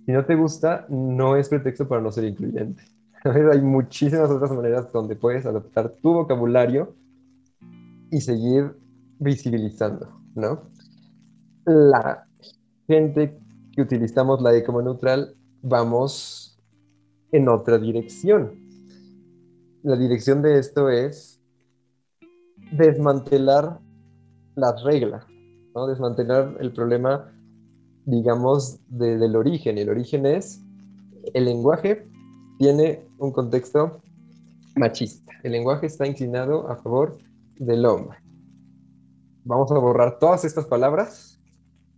[0.05, 2.83] Si no te gusta, no es pretexto para no ser incluyente.
[3.23, 6.95] Hay muchísimas otras maneras donde puedes adaptar tu vocabulario
[8.09, 8.75] y seguir
[9.19, 10.63] visibilizando, ¿no?
[11.65, 12.25] La
[12.87, 13.37] gente
[13.73, 16.59] que utilizamos la E como neutral, vamos
[17.31, 18.59] en otra dirección.
[19.83, 21.40] La dirección de esto es
[22.71, 23.79] desmantelar
[24.55, 25.25] las reglas,
[25.75, 25.87] ¿no?
[25.87, 27.31] desmantelar el problema,
[28.05, 29.77] digamos, del origen.
[29.77, 30.61] El origen es,
[31.33, 32.07] el lenguaje
[32.57, 34.01] tiene un contexto
[34.75, 35.31] machista.
[35.43, 37.17] El lenguaje está inclinado a favor
[37.57, 38.17] del hombre.
[39.43, 41.39] Vamos a borrar todas estas palabras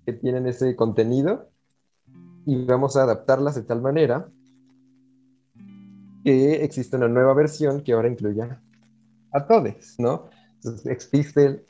[0.06, 1.50] que tienen ese contenido
[2.46, 4.30] y vamos a adaptarlas de tal manera
[6.24, 8.62] que existe una nueva versión que ahora incluya
[9.32, 10.30] a todos, ¿no?
[10.64, 11.66] Entonces, existe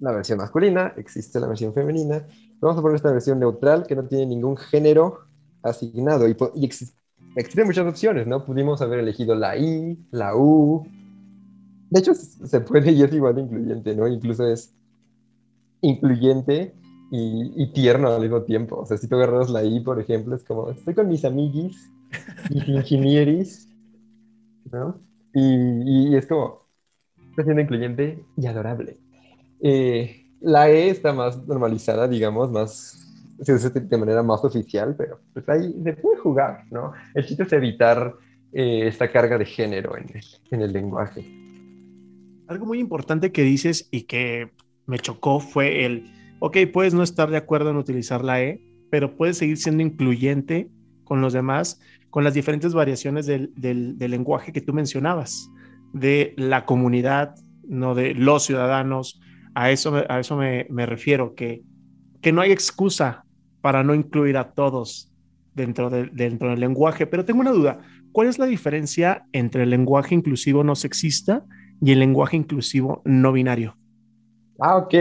[0.00, 2.26] la versión masculina, existe la versión femenina.
[2.60, 5.20] Vamos a poner esta versión neutral que no tiene ningún género
[5.62, 6.28] asignado.
[6.28, 8.44] Y, existen muchas opciones, ¿no?
[8.44, 10.86] Pudimos haber elegido la I, la U.
[11.90, 14.06] De hecho, se puede y es igual de incluyente, ¿no?
[14.06, 14.74] Incluso es
[15.80, 16.74] incluyente
[17.10, 18.80] y, tierno al mismo tiempo.
[18.80, 21.90] O sea, si tú agarras la I, por ejemplo, es como, estoy con mis amiguis,
[22.50, 23.68] mis ingenieris,
[24.70, 24.98] ¿no?
[25.32, 26.59] y es como,
[27.34, 28.96] siendo incluyente y adorable.
[29.62, 33.06] Eh, la E está más normalizada, digamos, más
[33.42, 36.92] se usa de manera más oficial, pero pues ahí se puede jugar, ¿no?
[37.14, 38.14] El chiste es evitar
[38.52, 41.24] eh, esta carga de género en el, en el lenguaje.
[42.48, 44.50] Algo muy importante que dices y que
[44.86, 49.16] me chocó fue el, ok, puedes no estar de acuerdo en utilizar la E, pero
[49.16, 50.68] puedes seguir siendo incluyente
[51.04, 55.48] con los demás, con las diferentes variaciones del, del, del lenguaje que tú mencionabas
[55.92, 57.34] de la comunidad,
[57.66, 59.20] no de los ciudadanos.
[59.54, 61.62] A eso, a eso me, refiero, que,
[62.20, 63.24] que no hay excusa
[63.60, 65.12] para no incluir a todos
[65.54, 67.06] dentro, de, dentro del lenguaje.
[67.06, 67.80] Pero tengo una duda,
[68.12, 71.44] ¿cuál es la diferencia entre el lenguaje inclusivo no sexista
[71.80, 73.76] y el lenguaje inclusivo no binario?
[74.58, 74.94] Ah, ok.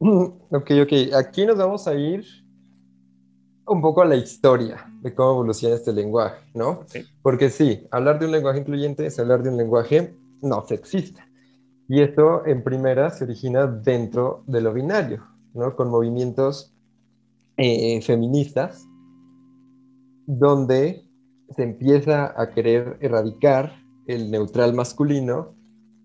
[0.50, 0.92] Ok, ok.
[1.18, 2.24] Aquí nos vamos a ir
[3.66, 6.84] un poco a la historia de cómo evoluciona este lenguaje, ¿no?
[7.22, 11.26] Porque sí, hablar de un lenguaje incluyente es hablar de un lenguaje no sexista.
[11.88, 15.76] Y esto en primera se origina dentro de lo binario, ¿no?
[15.76, 16.74] Con movimientos
[17.56, 18.86] eh, feministas,
[20.26, 21.06] donde
[21.54, 25.54] se empieza a querer erradicar el neutral masculino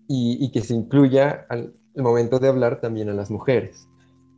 [0.08, 3.89] y, y que se incluya al momento de hablar también a las mujeres.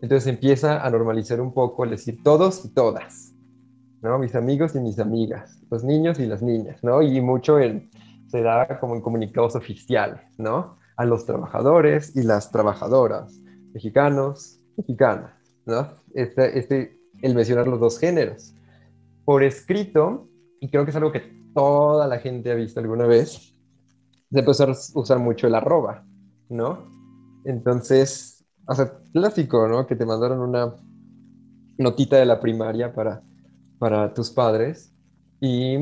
[0.03, 3.33] Entonces empieza a normalizar un poco el decir todos y todas,
[4.03, 4.19] ¿no?
[4.19, 7.03] Mis amigos y mis amigas, los niños y las niñas, ¿no?
[7.03, 7.89] Y mucho el,
[8.27, 10.77] se da como en comunicados oficiales, ¿no?
[10.97, 13.41] A los trabajadores y las trabajadoras,
[13.73, 15.35] mexicanos, mexicanas,
[15.67, 15.89] ¿no?
[16.15, 18.55] Este, este, el mencionar los dos géneros.
[19.25, 20.29] Por escrito,
[20.61, 23.55] y creo que es algo que toda la gente ha visto alguna vez,
[24.33, 26.05] se empezó a usar mucho el arroba,
[26.49, 26.91] ¿no?
[27.45, 28.32] Entonces,
[28.67, 29.87] o sea, clásico, ¿no?
[29.87, 30.73] Que te mandaron una
[31.79, 33.23] notita de la primaria para,
[33.79, 34.93] para tus padres
[35.41, 35.79] y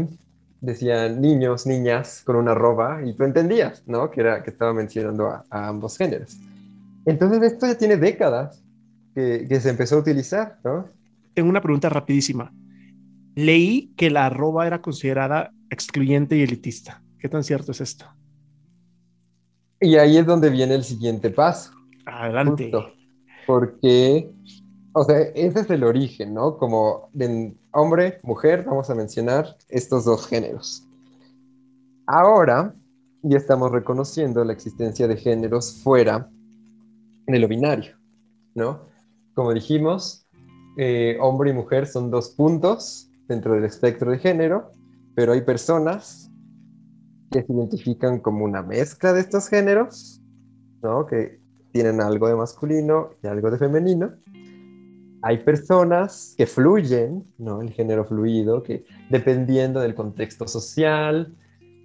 [0.60, 4.10] decían niños, niñas con una arroba y tú entendías, ¿no?
[4.10, 6.36] Que, era, que estaba mencionando a, ambos géneros.
[7.06, 8.62] Entonces esto ya tiene décadas
[9.14, 10.88] que, que, se empezó a utilizar, ¿no?
[11.34, 12.52] Tengo una pregunta rapidísima.
[13.34, 17.02] Leí que la arroba era considerada excluyente y elitista.
[17.18, 18.06] ¿Qué tan cierto es esto?
[19.80, 21.72] Y ahí es donde viene el siguiente paso.
[22.06, 22.72] Adelante.
[23.46, 24.30] porque
[24.92, 26.56] O sea, ese es el origen, ¿no?
[26.56, 30.86] Como de hombre, mujer, vamos a mencionar estos dos géneros.
[32.06, 32.74] Ahora
[33.22, 36.28] ya estamos reconociendo la existencia de géneros fuera
[37.26, 37.96] de lo binario,
[38.54, 38.80] ¿no?
[39.34, 40.26] Como dijimos,
[40.76, 44.72] eh, hombre y mujer son dos puntos dentro del espectro de género,
[45.14, 46.30] pero hay personas
[47.30, 50.20] que se identifican como una mezcla de estos géneros,
[50.82, 51.06] ¿no?
[51.06, 51.39] Que
[51.72, 54.12] tienen algo de masculino y algo de femenino.
[55.22, 57.60] Hay personas que fluyen, ¿no?
[57.60, 61.36] El género fluido, que dependiendo del contexto social,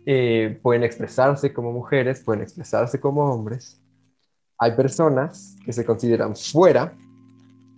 [0.06, 3.82] eh, pueden expresarse como mujeres, pueden expresarse como hombres.
[4.58, 6.96] Hay personas que se consideran fuera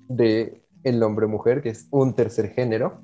[0.07, 3.01] de el hombre-mujer, que es un tercer género,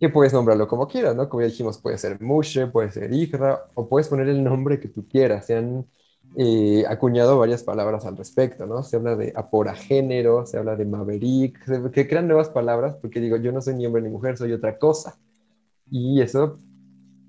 [0.00, 1.28] que puedes nombrarlo como quieras, ¿no?
[1.28, 4.88] Como ya dijimos, puede ser Mushe, puede ser Igra, o puedes poner el nombre que
[4.88, 5.46] tú quieras.
[5.46, 5.86] Se han
[6.36, 8.82] eh, acuñado varias palabras al respecto, ¿no?
[8.82, 13.52] Se habla de aporagénero, se habla de maverick, que crean nuevas palabras, porque digo, yo
[13.52, 15.18] no soy ni hombre ni mujer, soy otra cosa.
[15.90, 16.58] Y eso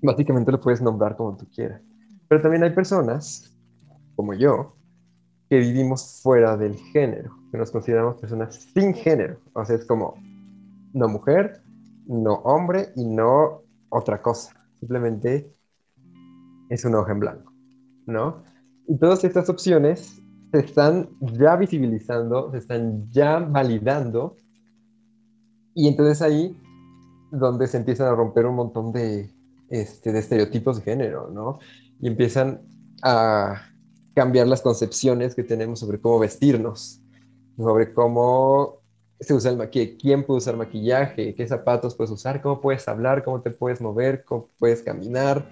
[0.02, 1.80] básicamente lo puedes nombrar como tú quieras.
[2.28, 3.56] Pero también hay personas,
[4.14, 4.76] como yo,
[5.48, 9.38] que vivimos fuera del género, que nos consideramos personas sin género.
[9.54, 10.14] O sea, es como
[10.92, 11.62] no mujer,
[12.06, 14.52] no hombre y no otra cosa.
[14.78, 15.50] Simplemente
[16.68, 17.52] es un hoja en blanco,
[18.06, 18.42] ¿no?
[18.88, 20.20] Y todas estas opciones
[20.50, 24.36] se están ya visibilizando, se están ya validando.
[25.74, 26.58] Y entonces ahí
[27.30, 29.30] donde se empiezan a romper un montón de,
[29.68, 31.58] este, de estereotipos de género, ¿no?
[32.00, 32.62] Y empiezan
[33.02, 33.62] a
[34.14, 37.02] cambiar las concepciones que tenemos sobre cómo vestirnos,
[37.58, 38.78] sobre cómo
[39.20, 43.22] se usa el maquillaje, quién puede usar maquillaje, qué zapatos puedes usar, cómo puedes hablar,
[43.22, 45.50] cómo te puedes mover, cómo puedes caminar.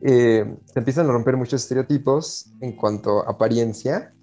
[0.00, 4.14] Eh, se empiezan a romper muchos estereotipos en cuanto a apariencia,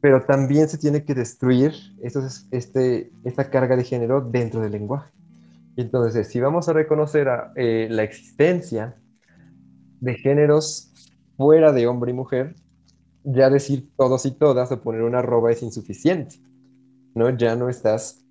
[0.00, 5.12] pero también se tiene que destruir este, esta carga de género dentro del lenguaje.
[5.76, 8.96] Entonces, si vamos a reconocer eh, la existencia
[10.00, 10.92] de géneros
[11.36, 12.54] fuera de hombre y mujer,
[13.24, 16.36] ya decir todos y todas o poner una arroba es insuficiente.
[17.14, 17.30] ¿no?
[17.30, 18.24] Ya no estás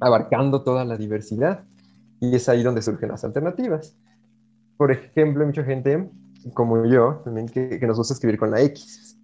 [0.00, 1.64] abarcando toda la diversidad.
[2.20, 3.94] Y es ahí donde surgen las alternativas.
[4.76, 6.10] Por ejemplo, hay mucha gente,
[6.54, 9.18] como yo, también que, nos gusta escribir con la X.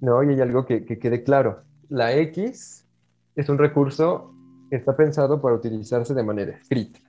[0.00, 0.22] ¿no?
[0.22, 1.62] Y hay algo que, quede claro.
[1.88, 2.86] La X
[3.34, 4.32] es un recurso
[4.70, 7.00] que está pensado para utilizarse de manera escrita.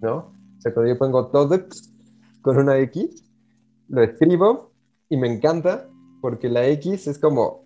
[0.00, 0.16] ¿no?
[0.16, 1.58] O sea, cuando yo pongo todo
[2.42, 3.24] con una X,
[3.88, 4.72] lo escribo
[5.08, 5.88] y me encanta
[6.20, 7.64] porque la X es como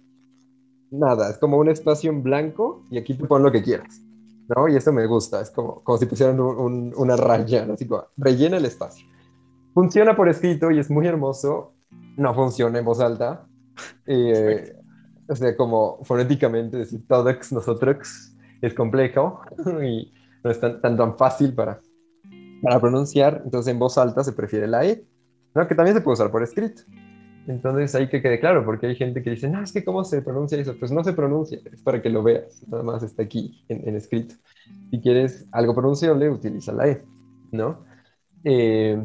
[0.91, 4.01] nada, es como un espacio en blanco y aquí tú pon lo que quieras,
[4.55, 4.69] ¿no?
[4.69, 8.67] Y eso me gusta, es como, como si pusieran una raya, así como, rellena el
[8.67, 9.07] espacio.
[9.75, 11.75] Funciona por escrito y es muy hermoso,
[12.17, 13.47] no funciona en voz alta,
[14.07, 14.75] eh,
[15.29, 19.41] o sea, como fonéticamente decir todos, nosotros, es complejo
[19.83, 20.13] y
[20.45, 21.81] no es tan, tan, tan fácil para,
[22.63, 25.05] para pronunciar, entonces en voz alta se prefiere la E,
[25.55, 25.67] ¿no?
[25.67, 26.83] que también se puede usar por escrito.
[27.49, 30.23] Entonces hay que quede claro, porque hay gente que dice, no, es que cómo se
[30.23, 30.77] pronuncia eso.
[30.79, 34.37] Pues no se pronuncia, es para que lo veas, nada más está aquí en, escrito.
[34.91, 37.03] Si quieres algo pronunciable, utiliza la E,
[37.51, 37.85] ¿no?
[38.45, 39.05] Eh,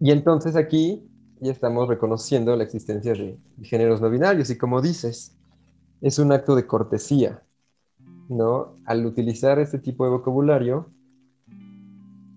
[0.00, 1.08] y entonces aquí
[1.40, 5.36] ya estamos reconociendo la existencia de géneros no binarios y como dices,
[6.00, 7.42] es un acto de cortesía,
[8.28, 8.76] ¿no?
[8.84, 10.90] Al utilizar este tipo de vocabulario,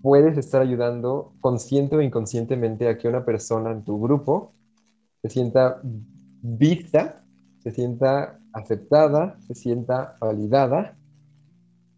[0.02, 4.52] puedes estar ayudando consciente o inconscientemente a que una persona en tu grupo
[5.22, 5.80] se sienta
[6.42, 7.22] vista,
[7.58, 10.96] se sienta aceptada, se sienta validada.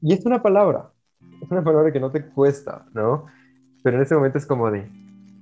[0.01, 0.91] Y es una palabra,
[1.41, 3.27] es una palabra que no te cuesta, ¿no?
[3.85, 4.91] Pero en ese momento es como de,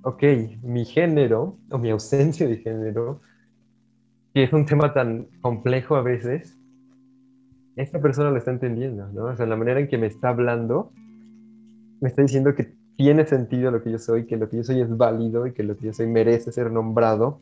[0.03, 0.23] ok,
[0.63, 3.21] mi género o mi ausencia de género,
[4.33, 6.57] que es un tema tan complejo a veces,
[7.77, 9.25] esta persona lo está entendiendo, ¿no?
[9.27, 10.93] O sea, la manera en que me está hablando,
[12.01, 14.81] me está diciendo que tiene sentido lo que yo soy, que lo que yo soy
[14.81, 17.41] es válido y que lo que yo soy merece ser nombrado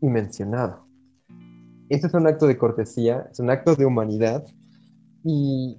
[0.00, 0.86] y mencionado.
[1.88, 4.44] Esto es un acto de cortesía, es un acto de humanidad
[5.24, 5.78] y,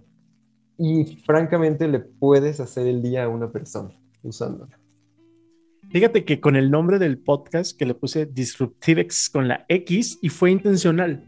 [0.77, 3.91] y francamente le puedes hacer el día a una persona
[4.23, 4.82] usándolo.
[5.91, 10.29] Fíjate que con el nombre del podcast que le puse Disruptivex con la X y
[10.29, 11.23] fue intencional,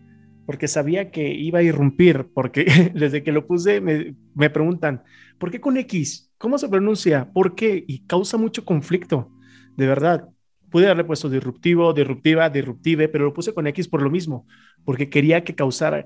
[0.45, 5.03] porque sabía que iba a irrumpir, porque desde que lo puse me, me preguntan,
[5.38, 6.32] ¿por qué con X?
[6.38, 7.32] ¿Cómo se pronuncia?
[7.32, 7.84] ¿Por qué?
[7.88, 9.32] Y causa mucho conflicto,
[9.78, 10.30] de verdad.
[10.70, 14.45] Pude haberle puesto disruptivo, disruptiva, disruptive, pero lo puse con X por lo mismo,
[14.84, 16.06] porque quería que causara.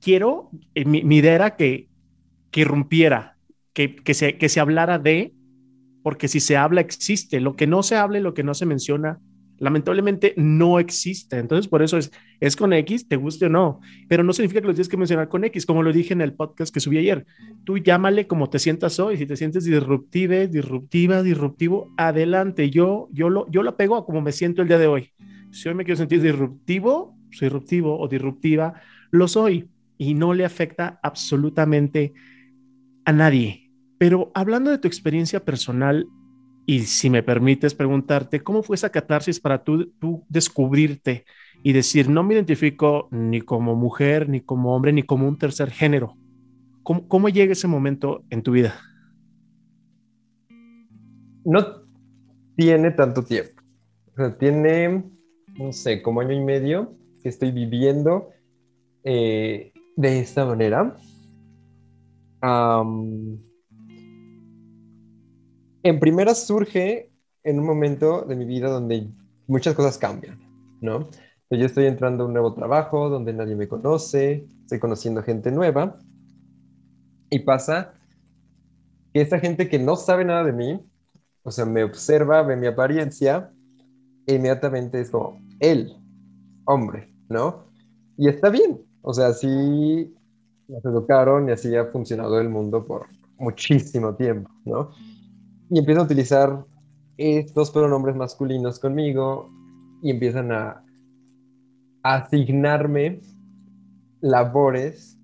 [0.00, 1.88] Quiero, eh, mi, idea era que,
[2.50, 3.36] que irrumpiera,
[3.72, 5.34] que, que, se, que se hablara de,
[6.02, 9.20] porque si se habla existe, lo que no se hable, lo que no se menciona,
[9.60, 11.38] lamentablemente no existe.
[11.38, 14.66] Entonces, por eso es, es con X, te guste o no, pero no significa que
[14.66, 17.26] lo tienes que mencionar con X, como lo dije en el podcast que subí ayer.
[17.64, 22.70] Tú llámale como te sientas hoy, si te sientes disruptive, disruptiva, disruptivo, adelante.
[22.70, 25.10] Yo, yo, lo, yo lo pego a como me siento el día de hoy.
[25.52, 28.80] Si hoy me quiero sentir disruptivo, soy disruptivo o disruptiva,
[29.10, 32.14] lo soy y no le afecta absolutamente
[33.04, 33.59] a nadie.
[34.00, 36.08] Pero hablando de tu experiencia personal,
[36.64, 39.92] y si me permites preguntarte, ¿cómo fue esa catarsis para tú,
[40.26, 41.26] descubrirte
[41.62, 45.70] y decir, no me identifico ni como mujer, ni como hombre, ni como un tercer
[45.70, 46.16] género?
[46.82, 48.80] ¿Cómo, cómo llega ese momento en tu vida?
[51.44, 51.82] No
[52.56, 53.60] tiene tanto tiempo.
[54.14, 55.04] O sea, tiene,
[55.58, 58.30] no sé, como año y medio que estoy viviendo
[59.04, 60.96] eh, de esta manera.
[65.82, 67.10] En primera surge
[67.42, 69.08] en un momento de mi vida donde
[69.46, 70.38] muchas cosas cambian,
[70.80, 71.08] ¿no?
[71.50, 75.98] Yo estoy entrando a un nuevo trabajo donde nadie me conoce, estoy conociendo gente nueva
[77.30, 77.94] y pasa
[79.12, 80.80] que esa gente que no sabe nada de mí,
[81.42, 83.50] o sea, me observa, ve mi apariencia
[84.26, 85.96] e inmediatamente es como, él,
[86.66, 87.64] hombre, ¿no?
[88.16, 90.14] Y está bien, o sea, así
[90.68, 93.06] nos educaron y así ha funcionado el mundo por
[93.38, 94.90] muchísimo tiempo, ¿no?
[95.70, 96.66] Y empiezan a utilizar
[97.16, 99.50] estos pronombres masculinos conmigo
[100.02, 100.84] y empiezan a
[102.02, 103.20] asignarme
[104.20, 105.18] labores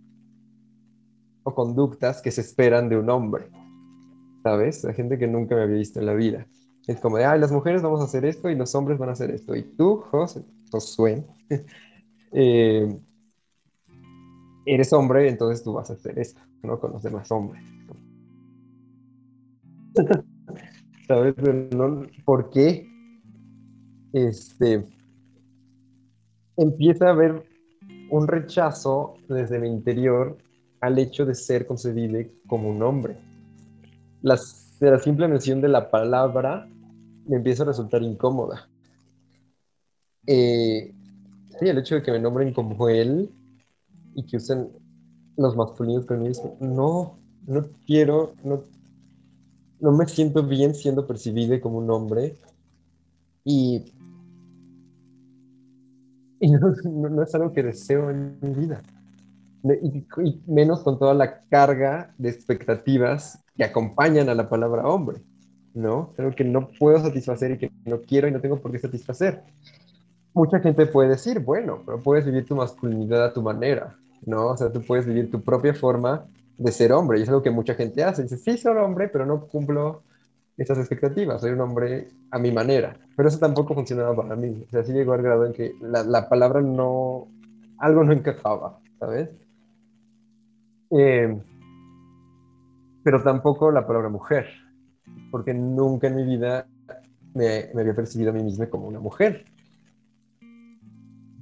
[1.42, 3.48] o conductas que se esperan de un hombre,
[4.42, 4.84] ¿sabes?
[4.84, 6.46] La gente que nunca me había visto en la vida.
[6.86, 9.12] Es como de, ah, las mujeres vamos a hacer esto y los hombres van a
[9.12, 9.54] hacer esto.
[9.56, 11.24] Y tú, José, Josué,
[12.32, 12.98] eh,
[14.64, 16.78] eres hombre, entonces tú vas a hacer esto, ¿no?
[16.78, 17.62] Con los demás hombres.
[21.06, 21.34] ¿Sabes?
[22.24, 22.88] ¿Por qué?
[24.12, 24.84] Este,
[26.56, 27.44] empieza a haber
[28.10, 30.38] un rechazo desde mi interior
[30.80, 33.16] al hecho de ser concebido como un hombre.
[34.22, 34.38] La,
[34.80, 36.68] la simple mención de la palabra
[37.26, 38.68] me empieza a resultar incómoda.
[40.26, 40.92] Eh,
[41.58, 43.30] sí, el hecho de que me nombren como él
[44.14, 44.68] y que usen
[45.36, 48.62] los masculinos conmigo, no, no quiero, no
[49.80, 52.36] no me siento bien siendo percibido como un hombre
[53.44, 53.92] y,
[56.40, 58.82] no, es algo que deseo en mi vida.
[59.82, 60.04] Y,
[60.46, 65.22] menos con toda la carga de expectativas que acompañan a la palabra hombre,
[65.74, 66.12] ¿no?
[66.18, 69.42] Algo que no puedo satisfacer y que no quiero y no tengo por qué satisfacer.
[70.34, 74.48] Mucha gente puede decir, bueno, pero puedes vivir tu masculinidad a tu manera, ¿no?
[74.48, 76.26] O sea, tú puedes vivir tu propia forma
[76.58, 77.18] de ser hombre.
[77.18, 78.22] Y es algo que mucha gente hace.
[78.22, 80.02] Dice, sí, soy hombre, pero no cumplo
[80.56, 81.40] esas expectativas.
[81.40, 82.96] Soy un hombre a mi manera.
[83.16, 84.64] Pero eso tampoco funcionaba para mí.
[84.66, 87.28] O sea, sí llegó al grado en que la, la palabra no...
[87.78, 89.28] Algo no encajaba, ¿sabes?
[90.90, 91.38] Eh,
[93.04, 94.46] pero tampoco la palabra mujer.
[95.30, 96.66] Porque nunca en mi vida
[97.34, 99.44] me, me había percibido a mí misma como una mujer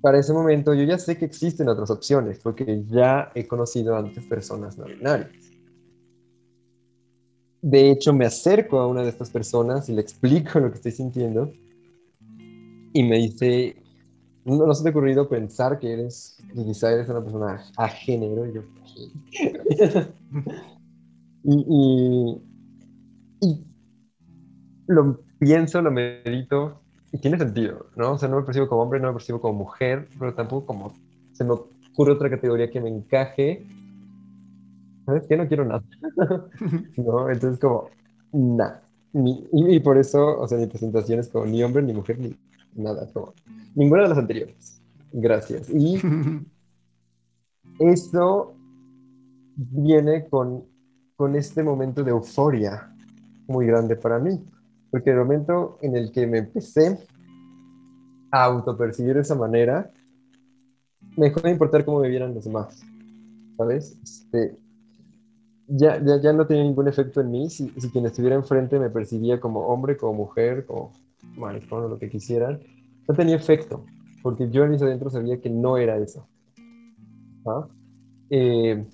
[0.05, 4.23] para ese momento yo ya sé que existen otras opciones, porque ya he conocido antes
[4.27, 5.31] personas no binarias.
[7.63, 10.93] De hecho, me acerco a una de estas personas y le explico lo que estoy
[10.93, 11.55] sintiendo
[12.93, 13.77] y me dice,
[14.45, 17.89] no, no se te ha ocurrido pensar que eres, que quizá eres una persona a
[17.89, 18.47] género.
[18.47, 18.63] Y yo,
[21.45, 22.43] y,
[23.41, 23.65] y
[24.87, 26.84] lo pienso, lo medito
[27.15, 28.15] y tiene sentido, ¿no?
[28.15, 30.95] O sea, no me percibo como hombre, no me percibo como mujer, pero tampoco como
[31.33, 33.65] se me ocurre otra categoría que me encaje.
[35.07, 35.37] ¿Sabes qué?
[35.37, 35.85] No quiero nada.
[36.97, 37.31] ¿No?
[37.31, 37.89] Entonces, como,
[38.33, 38.83] nada.
[39.13, 42.37] Y, por eso, o sea, mi presentación es como ni hombre, ni mujer, ni
[42.75, 43.09] nada.
[43.13, 43.33] Como,
[43.77, 44.83] ninguna de las anteriores.
[45.13, 45.71] Gracias.
[45.71, 46.03] Y
[47.79, 48.57] eso
[49.55, 50.65] viene con,
[51.15, 52.93] con este momento de euforia
[53.47, 54.45] muy grande para mí
[54.95, 56.97] porque el momento en el que me empecé
[58.31, 59.91] a autopercibir de esa manera,
[61.17, 62.81] me dejó de importar cómo me vieran los demás,
[63.57, 63.99] ¿sabes?
[64.05, 64.57] Este,
[65.67, 68.89] ya, ya, ya, no tenía ningún efecto en mí si, si, quien estuviera enfrente me
[68.89, 70.93] percibía como hombre, como mujer, como
[71.35, 72.61] maricón o lo que quisieran.
[73.09, 73.85] No tenía efecto,
[74.23, 76.29] porque yo en mis adentro sabía que no era eso.
[77.45, 77.67] ¿Ah?
[78.31, 78.87] Eh,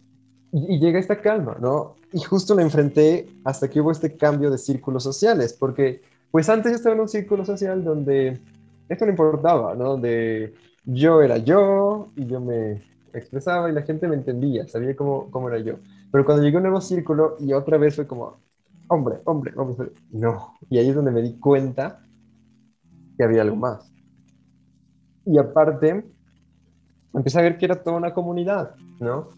[0.53, 1.95] y, llega esta calma, ¿no?
[2.13, 6.73] Y justo la enfrenté hasta que hubo este cambio de círculos sociales, porque pues antes
[6.73, 8.41] yo estaba en un círculo social donde
[8.89, 9.91] esto no importaba, ¿no?
[9.91, 12.83] Donde yo era yo y yo me
[13.13, 15.75] expresaba y la gente me entendía, sabía cómo, cómo era yo.
[16.11, 18.39] Pero cuando llegué a un nuevo círculo y otra vez fue como,
[18.89, 20.55] hombre, hombre, hombre, no.
[20.69, 22.01] Y ahí es donde me di cuenta
[23.17, 23.93] que había algo más.
[25.25, 26.05] Y aparte,
[27.15, 29.29] empecé a ver que era toda una comunidad, ¿no?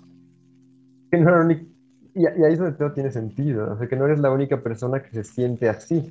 [1.13, 4.07] Que no era y, y, ahí es donde todo tiene sentido, o sea, que no
[4.07, 6.11] eres la única persona que se siente así.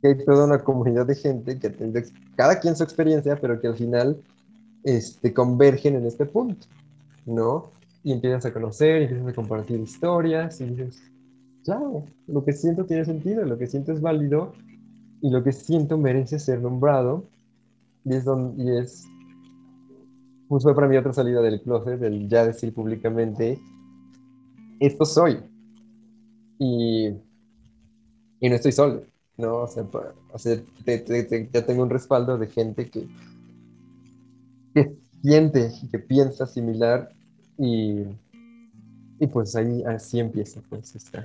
[0.00, 2.02] Que hay toda una comunidad de gente que tiene
[2.34, 4.20] cada quien su experiencia, pero que al final
[4.82, 6.66] este, convergen en este punto,
[7.24, 7.70] ¿no?
[8.02, 11.00] Y empiezas a conocer, empiezas a compartir historias, y dices,
[11.64, 14.54] claro, lo que siento tiene sentido, lo que siento es válido,
[15.20, 17.28] y lo que siento merece ser nombrado,
[18.04, 19.04] y es, donde, y es
[20.52, 23.58] pues fue para mí otra salida del closet, del ya decir públicamente,
[24.80, 25.38] esto soy.
[26.58, 27.06] Y,
[28.38, 29.02] y no estoy solo,
[29.38, 29.62] ¿no?
[29.62, 29.86] O sea,
[30.30, 33.08] o sea ya tengo un respaldo de gente que,
[34.74, 37.10] que siente, que piensa similar
[37.56, 38.02] y,
[39.20, 41.24] y pues ahí así empieza, pues está.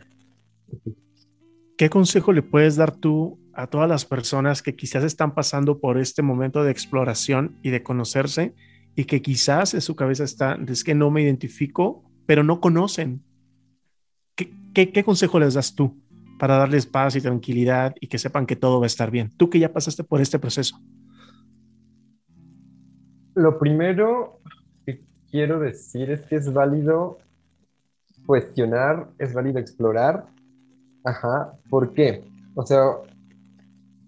[1.78, 5.98] ¿Qué consejo le puedes dar tú a todas las personas que quizás están pasando por
[5.98, 8.56] este momento de exploración y de conocerse
[8.98, 13.24] y que quizás en su cabeza está, es que no me identifico, pero no conocen?
[14.36, 15.96] ¿Qué, qué, consejo les das tú
[16.40, 19.30] para darles paz y tranquilidad y que sepan que todo va a estar bien?
[19.38, 20.82] Tú que ya pasaste por este proceso.
[23.36, 24.42] Lo primero
[24.84, 27.20] que quiero decir es que es válido
[28.26, 30.26] cuestionar, es válido explorar.
[31.04, 32.24] Ajá, ¿por qué?
[32.56, 32.82] O sea,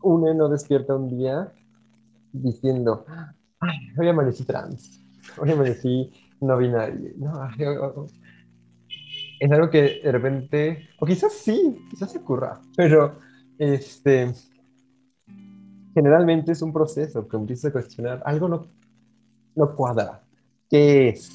[0.02, 1.54] uno no despierta un día
[2.34, 3.06] diciendo,
[3.62, 5.02] Ay, hoy amanecí trans,
[5.38, 7.12] hoy amanecí no binario.
[7.18, 7.48] No,
[9.40, 13.20] es algo que de repente, o quizás sí, quizás se ocurra, pero
[13.58, 14.34] este,
[15.94, 18.68] generalmente es un proceso que empieza a cuestionar, algo no
[19.56, 20.24] no cuadra.
[20.70, 21.32] ¿Qué es?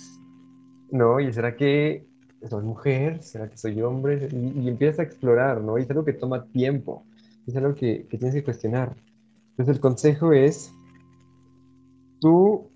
[0.91, 1.21] ¿No?
[1.21, 2.07] ¿Y será que
[2.49, 3.23] soy mujer?
[3.23, 4.29] ¿Será que soy hombre?
[4.33, 5.79] Y, y empiezas a explorar, ¿no?
[5.79, 7.05] Y es algo que toma tiempo.
[7.47, 8.97] Es algo que, que tienes que cuestionar.
[9.51, 10.73] Entonces el consejo es,
[12.21, 12.71] tú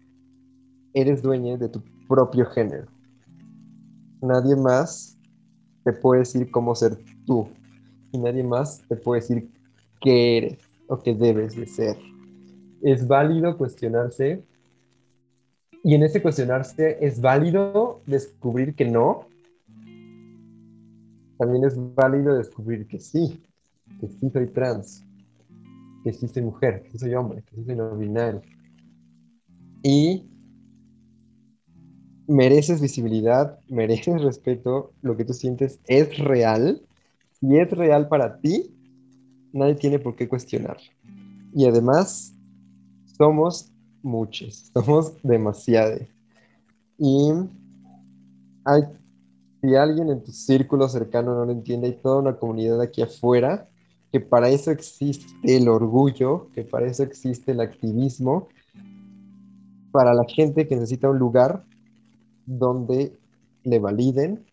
[0.95, 2.87] eres dueña de tu propio género.
[4.21, 5.19] Nadie más
[5.85, 7.49] te puede decir cómo ser tú.
[8.13, 9.51] Y nadie más te puede decir
[10.01, 10.59] qué eres
[10.89, 11.97] o qué debes de ser.
[12.83, 14.43] Es válido cuestionarse
[15.85, 19.27] y en ese cuestionarse, ¿es válido descubrir que no?
[21.39, 23.41] También es válido descubrir que sí,
[24.01, 25.05] que sí soy trans,
[26.03, 28.43] que sí soy mujer, que sí soy hombre, que sí soy no binario.
[29.83, 30.29] Y
[32.27, 36.83] mereces visibilidad, mereces respeto, lo que tú sientes es real.
[37.41, 38.75] y es real para ti,
[39.53, 40.79] nadie tiene por qué cuestionar.
[41.55, 42.35] Y además,
[43.17, 43.73] somos
[44.03, 46.03] muchos, somos demasiados.
[46.99, 47.31] Y
[48.65, 48.83] hay,
[49.63, 53.69] si alguien en tu círculo cercano no lo entiende, hay toda una comunidad aquí afuera
[54.11, 58.49] que para eso existe el orgullo, que para eso existe el activismo,
[59.99, 61.65] para la gente que necesita un lugar
[62.47, 63.19] donde
[63.65, 64.47] le validen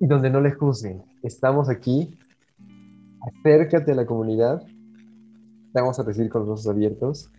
[0.00, 1.02] y donde no le juzguen.
[1.22, 2.18] Estamos aquí,
[3.20, 7.30] acércate a la comunidad, te vamos a recibir con los brazos abiertos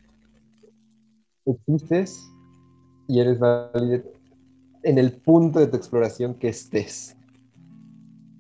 [1.47, 2.22] existes
[3.07, 4.03] y eres válido
[4.84, 7.17] en el punto de tu exploración que estés.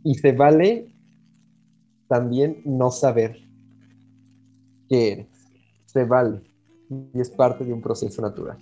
[0.03, 0.93] Y se vale
[2.07, 3.39] también no saber
[4.87, 5.27] qué eres.
[5.87, 6.48] Se vale.
[6.89, 8.57] Y es parte de un proceso natural.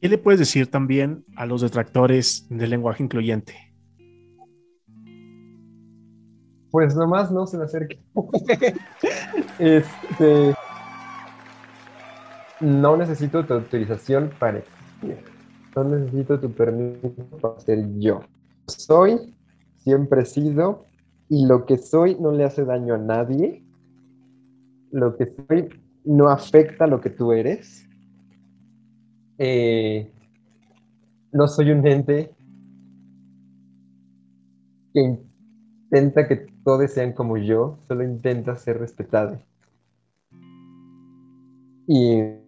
[0.00, 3.54] ¿Qué le puedes decir también a los detractores del lenguaje incluyente?
[6.70, 8.00] Pues nomás no se me acerque.
[9.58, 10.54] este,
[12.60, 15.24] no necesito tu autorización para existir.
[15.76, 18.20] No necesito tu permiso para ser yo.
[18.66, 19.34] Soy,
[19.76, 20.84] siempre he sido,
[21.28, 23.64] y lo que soy no le hace daño a nadie.
[24.92, 25.68] Lo que soy
[26.04, 27.86] no afecta lo que tú eres.
[29.38, 30.10] Eh,
[31.32, 32.34] no soy un ente
[34.92, 39.38] que intenta que todos sean como yo, solo intenta ser respetado.
[41.86, 42.40] Y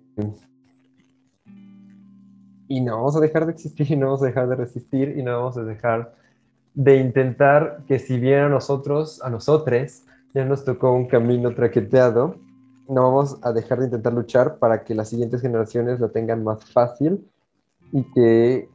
[2.73, 5.23] y no vamos a dejar de existir y no vamos a dejar de resistir y
[5.23, 6.15] no vamos a dejar
[6.73, 12.37] de intentar que si bien a nosotros, a nosotros, ya nos tocó un camino traqueteado,
[12.89, 16.65] no vamos a dejar de intentar luchar para que las siguientes generaciones lo tengan más
[16.65, 17.29] fácil
[17.93, 18.69] y que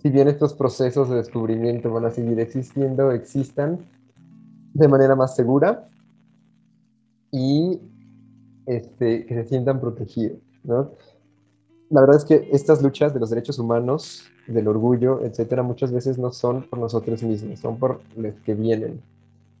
[0.00, 3.86] si bien estos procesos de descubrimiento van a seguir existiendo, existan
[4.72, 5.88] de manera más segura
[7.30, 7.80] y
[8.66, 10.92] este, que se sientan protegidos, ¿no?
[11.90, 16.18] La verdad es que estas luchas de los derechos humanos, del orgullo, etcétera, muchas veces
[16.18, 19.02] no son por nosotros mismos, son por los que vienen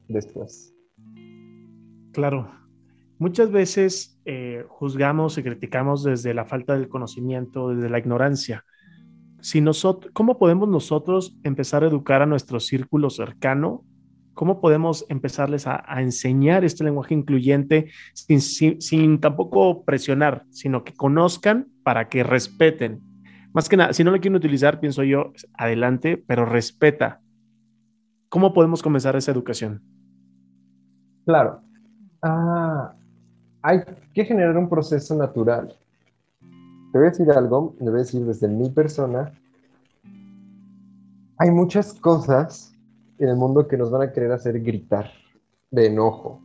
[0.08, 0.72] después.
[2.12, 2.61] Claro.
[3.22, 8.64] Muchas veces eh, juzgamos y criticamos desde la falta del conocimiento, desde la ignorancia.
[9.40, 13.84] Si nosotros, ¿Cómo podemos nosotros empezar a educar a nuestro círculo cercano?
[14.34, 21.68] ¿Cómo podemos empezarles a, enseñar este lenguaje incluyente sin, sin, tampoco presionar, sino que conozcan
[21.84, 23.02] para que respeten?
[23.52, 27.20] Más que nada, si no lo quieren utilizar, pienso yo, adelante, pero respeta.
[28.28, 29.80] ¿Cómo podemos comenzar esa educación?
[31.24, 31.60] Claro.
[32.22, 32.94] Ah,
[33.62, 33.80] hay
[34.12, 35.74] que generar un proceso natural.
[36.92, 39.32] Te voy a decir algo, te voy a decir desde mi persona.
[41.38, 42.74] Hay muchas cosas
[43.18, 45.10] en el mundo que nos van a querer hacer gritar
[45.70, 46.40] de enojo,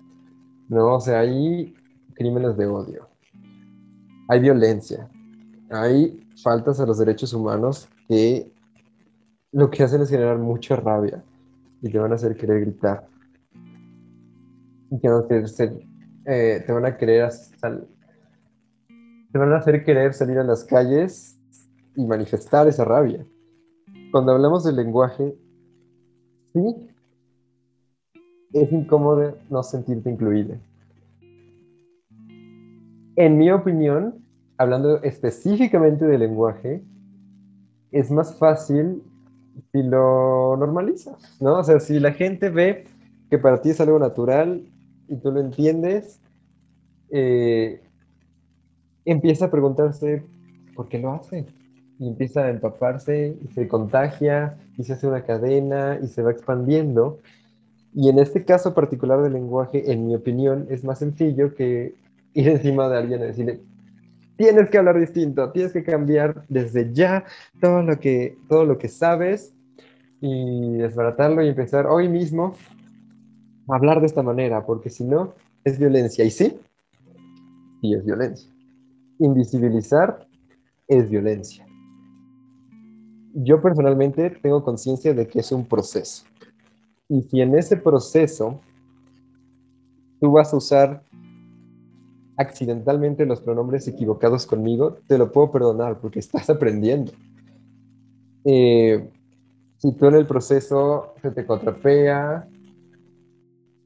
[0.70, 0.96] ¿no?
[0.96, 1.76] O sea, hay
[2.14, 3.08] crímenes de odio,
[4.30, 5.10] hay violencia,
[5.70, 8.52] hay faltas a los derechos humanos que
[9.52, 11.24] lo que hacen es generar mucha rabia
[11.82, 13.08] y te van a hacer querer gritar.
[14.90, 15.87] Y que van a querer ser
[16.28, 17.30] eh, te van a querer
[19.32, 21.40] te van a hacer querer salir a las calles
[21.96, 23.26] y manifestar esa rabia.
[24.12, 25.38] Cuando hablamos del lenguaje,
[26.54, 26.90] sí,
[28.52, 30.56] es incómodo no sentirte incluido.
[33.16, 34.16] En mi opinión,
[34.58, 36.84] hablando específicamente del lenguaje,
[37.92, 39.02] es más fácil
[39.72, 41.60] si lo normalizas, ¿no?
[41.60, 42.86] O sea, si la gente ve
[43.30, 44.62] que para ti es algo natural
[45.08, 46.20] y tú lo entiendes,
[47.10, 47.82] eh,
[49.06, 50.24] empieza a preguntarse
[50.76, 51.46] por qué lo hace.
[52.00, 56.32] Y empieza a empaparse y se contagia y se hace una cadena y se va
[56.32, 57.20] expandiendo.
[57.96, 61.96] Y en este caso particular del lenguaje, en mi opinión, es más sencillo que
[62.34, 63.62] ir encima de alguien y decirle,
[64.38, 67.26] tienes que hablar distinto, tienes que cambiar desde ya
[67.60, 69.56] todo lo que, todo lo que sabes
[70.22, 72.54] y desbaratarlo y empezar hoy mismo
[73.76, 76.24] hablar de esta manera, porque si no, es violencia.
[76.24, 76.60] Y sí,
[77.82, 78.50] sí es violencia.
[79.20, 80.28] Invisibilizar
[80.88, 81.66] es violencia.
[83.34, 86.26] Yo personalmente tengo conciencia de que es un proceso.
[87.10, 88.60] Y si en ese proceso
[90.20, 91.04] tú vas a usar
[92.38, 97.12] accidentalmente los pronombres equivocados conmigo, te lo puedo perdonar porque estás aprendiendo.
[98.46, 99.10] Eh,
[99.78, 102.48] si tú en el proceso se te contrapea,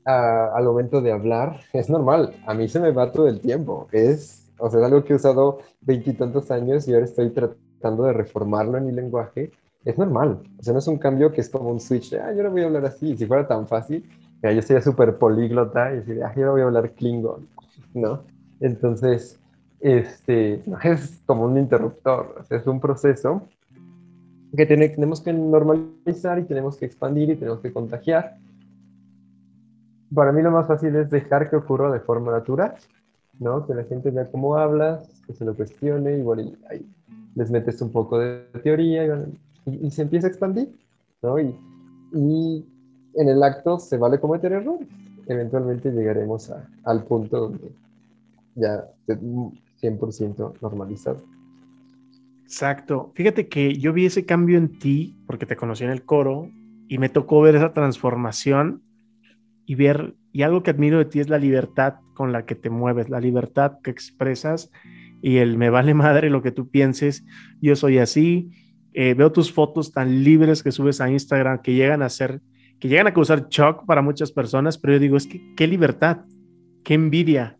[0.05, 2.33] al momento de hablar, es normal.
[2.45, 3.87] A mí se me va todo el tiempo.
[3.91, 8.77] Es, o sea, algo que he usado veintitantos años y ahora estoy tratando de reformarlo
[8.77, 9.51] en mi lenguaje.
[9.83, 10.39] Es normal.
[10.59, 12.51] O sea, no es un cambio que es como un switch de, ah, yo no
[12.51, 13.17] voy a hablar así.
[13.17, 14.07] Si fuera tan fácil,
[14.43, 17.47] yo sería súper políglota y decir, ah, yo no voy a hablar klingon,
[17.93, 18.23] ¿no?
[18.59, 19.39] Entonces,
[19.79, 22.45] este, es como un interruptor.
[22.49, 23.47] es un proceso
[24.55, 28.37] que tenemos que normalizar y tenemos que expandir y tenemos que contagiar
[30.13, 32.75] para mí lo más fácil es dejar que ocurra de forma natural,
[33.39, 33.65] ¿no?
[33.65, 36.85] Que la gente vea cómo hablas, que se lo cuestione, igual y ahí
[37.35, 39.25] les metes un poco de teoría
[39.65, 40.69] y, se empieza a expandir,
[41.21, 41.39] ¿no?
[41.39, 41.55] Y,
[42.13, 42.65] y,
[43.13, 44.87] en el acto se vale cometer errores.
[45.27, 46.51] Eventualmente llegaremos
[46.83, 47.71] al punto donde
[48.55, 49.19] ya esté
[49.81, 51.21] 100% normalizado.
[52.43, 53.11] Exacto.
[53.13, 56.49] Fíjate que yo vi ese cambio en ti porque te conocí en el coro
[56.87, 58.81] y me tocó ver esa transformación
[59.71, 62.69] y ver, y algo que admiro de ti es la libertad con la que te
[62.69, 64.69] mueves, la libertad que expresas
[65.21, 67.23] y el me vale madre lo que tú pienses,
[67.61, 68.51] yo soy así,
[68.91, 72.41] eh, veo tus fotos tan libres que subes a Instagram que llegan a ser,
[72.81, 76.25] que llegan a causar shock para muchas personas, pero yo digo, es que qué libertad,
[76.83, 77.57] qué envidia,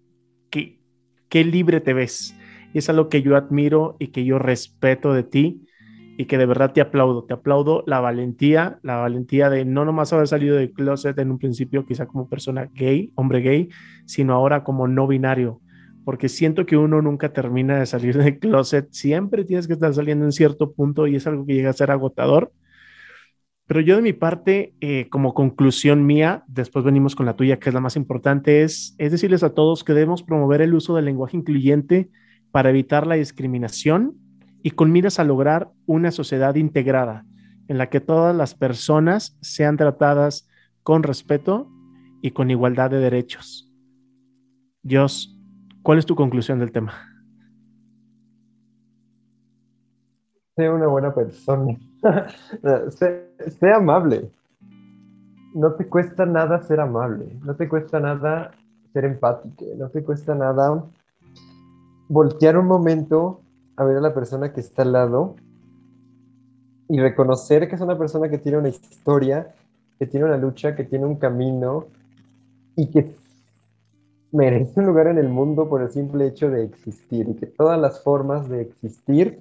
[0.49, 0.82] qué,
[1.30, 2.36] qué libre te ves.
[2.74, 5.66] Y es algo que yo admiro y que yo respeto de ti
[6.22, 7.24] y que de verdad te aplaudo.
[7.24, 11.39] Te aplaudo la valentía, la valentía de no nomás haber salido del closet en un
[11.39, 13.69] principio, quizá como persona gay, hombre gay,
[14.05, 15.61] sino ahora como no binario.
[16.05, 20.24] Porque siento que uno nunca termina de salir del closet, siempre tienes que estar saliendo
[20.24, 22.53] en cierto punto y es algo que llega a ser agotador.
[23.65, 27.69] Pero yo de mi parte, eh, como conclusión mía, después venimos con la tuya, que
[27.69, 31.05] es la más importante, es, es decirles a todos que debemos promover el uso del
[31.05, 32.11] lenguaje incluyente
[32.51, 34.22] para evitar la discriminación
[34.64, 37.26] y con miras a lograr una sociedad integrada
[37.68, 40.47] en la que todas las personas sean tratadas
[40.84, 41.70] con respeto
[42.22, 43.72] y con igualdad de derechos.
[44.84, 45.39] Dios,
[45.82, 46.93] ¿cuál es tu conclusión del tema?
[50.55, 51.78] Sea una buena persona.
[52.89, 54.32] sé, amable.
[55.53, 57.38] No te cuesta nada ser amable.
[57.43, 58.51] No te cuesta nada
[58.91, 59.66] ser empático.
[59.78, 60.84] No te cuesta nada
[62.09, 63.41] voltear un momento
[63.82, 65.36] a ver a la persona que está al lado
[66.88, 69.55] y reconocer que es una persona que tiene una historia,
[69.97, 71.88] que tiene una lucha, que tiene un camino
[72.75, 73.15] y que
[74.32, 77.82] merece un lugar en el mundo por el simple hecho de existir y que todas
[77.82, 79.39] las formas de existir,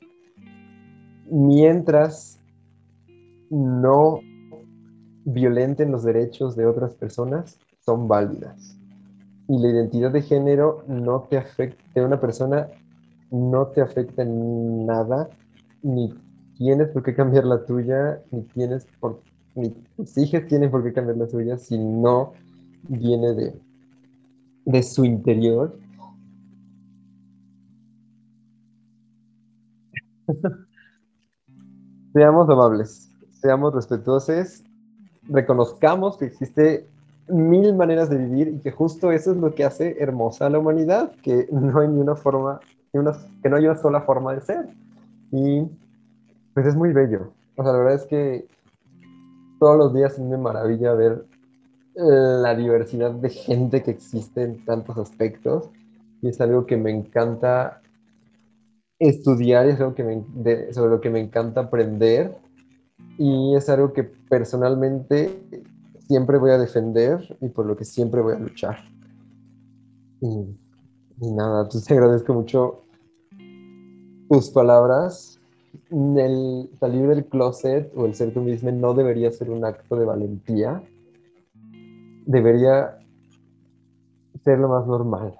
[1.30, 2.41] mientras
[3.51, 4.20] no
[5.26, 8.74] violenten los derechos de otras personas, son válidas.
[9.49, 12.68] Y la identidad de género no te afecta, de una persona
[13.31, 15.28] no te afecta en nada,
[15.83, 16.14] ni
[16.57, 19.20] tienes por qué cambiar la tuya, ni tienes por,
[19.55, 22.33] ni tus hijos tienen por qué cambiar la suya si no
[22.89, 23.61] viene de,
[24.64, 25.78] de su interior.
[32.12, 34.62] seamos amables, seamos respetuosos,
[35.28, 36.87] reconozcamos que existe
[37.28, 40.59] mil maneras de vivir y que justo eso es lo que hace hermosa a la
[40.59, 42.61] humanidad, que no hay ni una forma,
[42.99, 43.12] una,
[43.43, 44.68] que no hay una sola forma de ser.
[45.32, 45.62] Y
[46.55, 47.32] pues es muy bello.
[47.57, 48.47] O sea, la verdad es que
[49.59, 51.24] todos los días me maravilla ver
[51.95, 55.68] la diversidad de gente que existe en tantos aspectos
[56.22, 57.82] y es algo que me encanta
[58.99, 62.36] estudiar, es algo que me, sobre lo que me encanta aprender
[63.18, 65.43] y es algo que personalmente
[66.07, 68.78] siempre voy a defender y por lo que siempre voy a luchar.
[70.20, 70.57] Y,
[71.21, 72.83] nada, pues te agradezco mucho
[74.29, 75.39] tus palabras.
[75.91, 80.05] El salir del closet o el ser tú mismo no debería ser un acto de
[80.05, 80.83] valentía,
[82.27, 82.99] debería
[84.45, 85.39] ser lo más normal.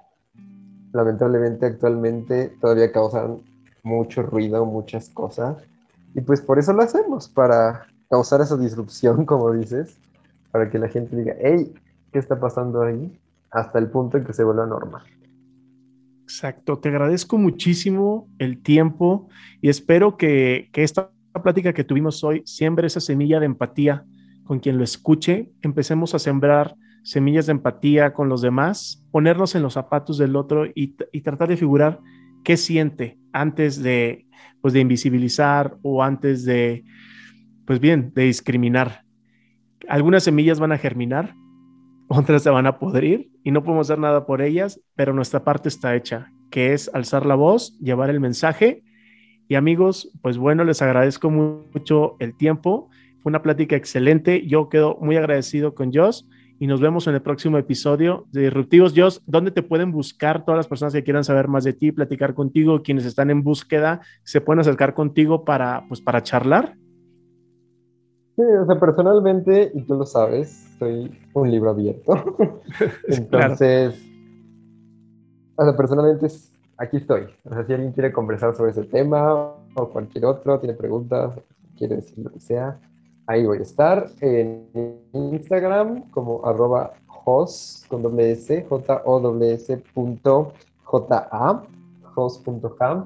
[0.93, 3.41] Lamentablemente actualmente todavía causan
[3.83, 5.57] mucho ruido, muchas cosas.
[6.13, 9.97] Y pues por eso lo hacemos, para causar esa disrupción, como dices,
[10.51, 11.73] para que la gente diga, hey,
[12.11, 13.19] ¿qué está pasando ahí?
[13.49, 15.03] Hasta el punto en que se vuelva normal.
[16.31, 19.27] Exacto, te agradezco muchísimo el tiempo
[19.59, 21.11] y espero que, que esta
[21.43, 24.05] plática que tuvimos hoy siembre esa semilla de empatía
[24.45, 26.73] con quien lo escuche, empecemos a sembrar
[27.03, 31.57] semillas de empatía con los demás, ponernos en los zapatos del otro y, tratar de
[31.57, 31.99] figurar
[32.45, 34.25] qué siente antes de,
[34.61, 36.85] pues, de invisibilizar o antes de,
[37.65, 39.03] pues bien, de discriminar.
[39.89, 41.35] Algunas semillas van a germinar,
[42.11, 45.69] otras se van a podrir y no podemos hacer nada por ellas, pero nuestra parte
[45.69, 48.83] está hecha, que es alzar la voz, llevar el mensaje.
[49.47, 52.89] Y amigos, pues bueno, les agradezco mucho el tiempo.
[53.21, 54.45] Fue una plática excelente.
[54.45, 56.27] Yo quedo muy agradecido con Joss
[56.59, 58.93] y nos vemos en el próximo episodio de Disruptivos.
[58.95, 62.33] Joss, ¿dónde te pueden buscar todas las personas que quieran saber más de ti, platicar
[62.33, 66.75] contigo, quienes están en búsqueda, se pueden acercar contigo para, pues, para charlar?
[68.41, 72.13] Sí, o sea, personalmente, y tú lo sabes, soy un libro abierto.
[73.07, 73.95] Entonces,
[75.55, 76.27] o sea, personalmente
[76.77, 77.27] aquí estoy.
[77.43, 81.39] O sea, si alguien quiere conversar sobre ese tema o cualquier otro, tiene preguntas,
[81.77, 82.79] quiere decir lo que sea,
[83.27, 84.67] Ahí voy a estar en
[85.13, 91.63] Instagram como arroba host con doble s, j o s punto j a,
[92.15, 93.05] host.ham.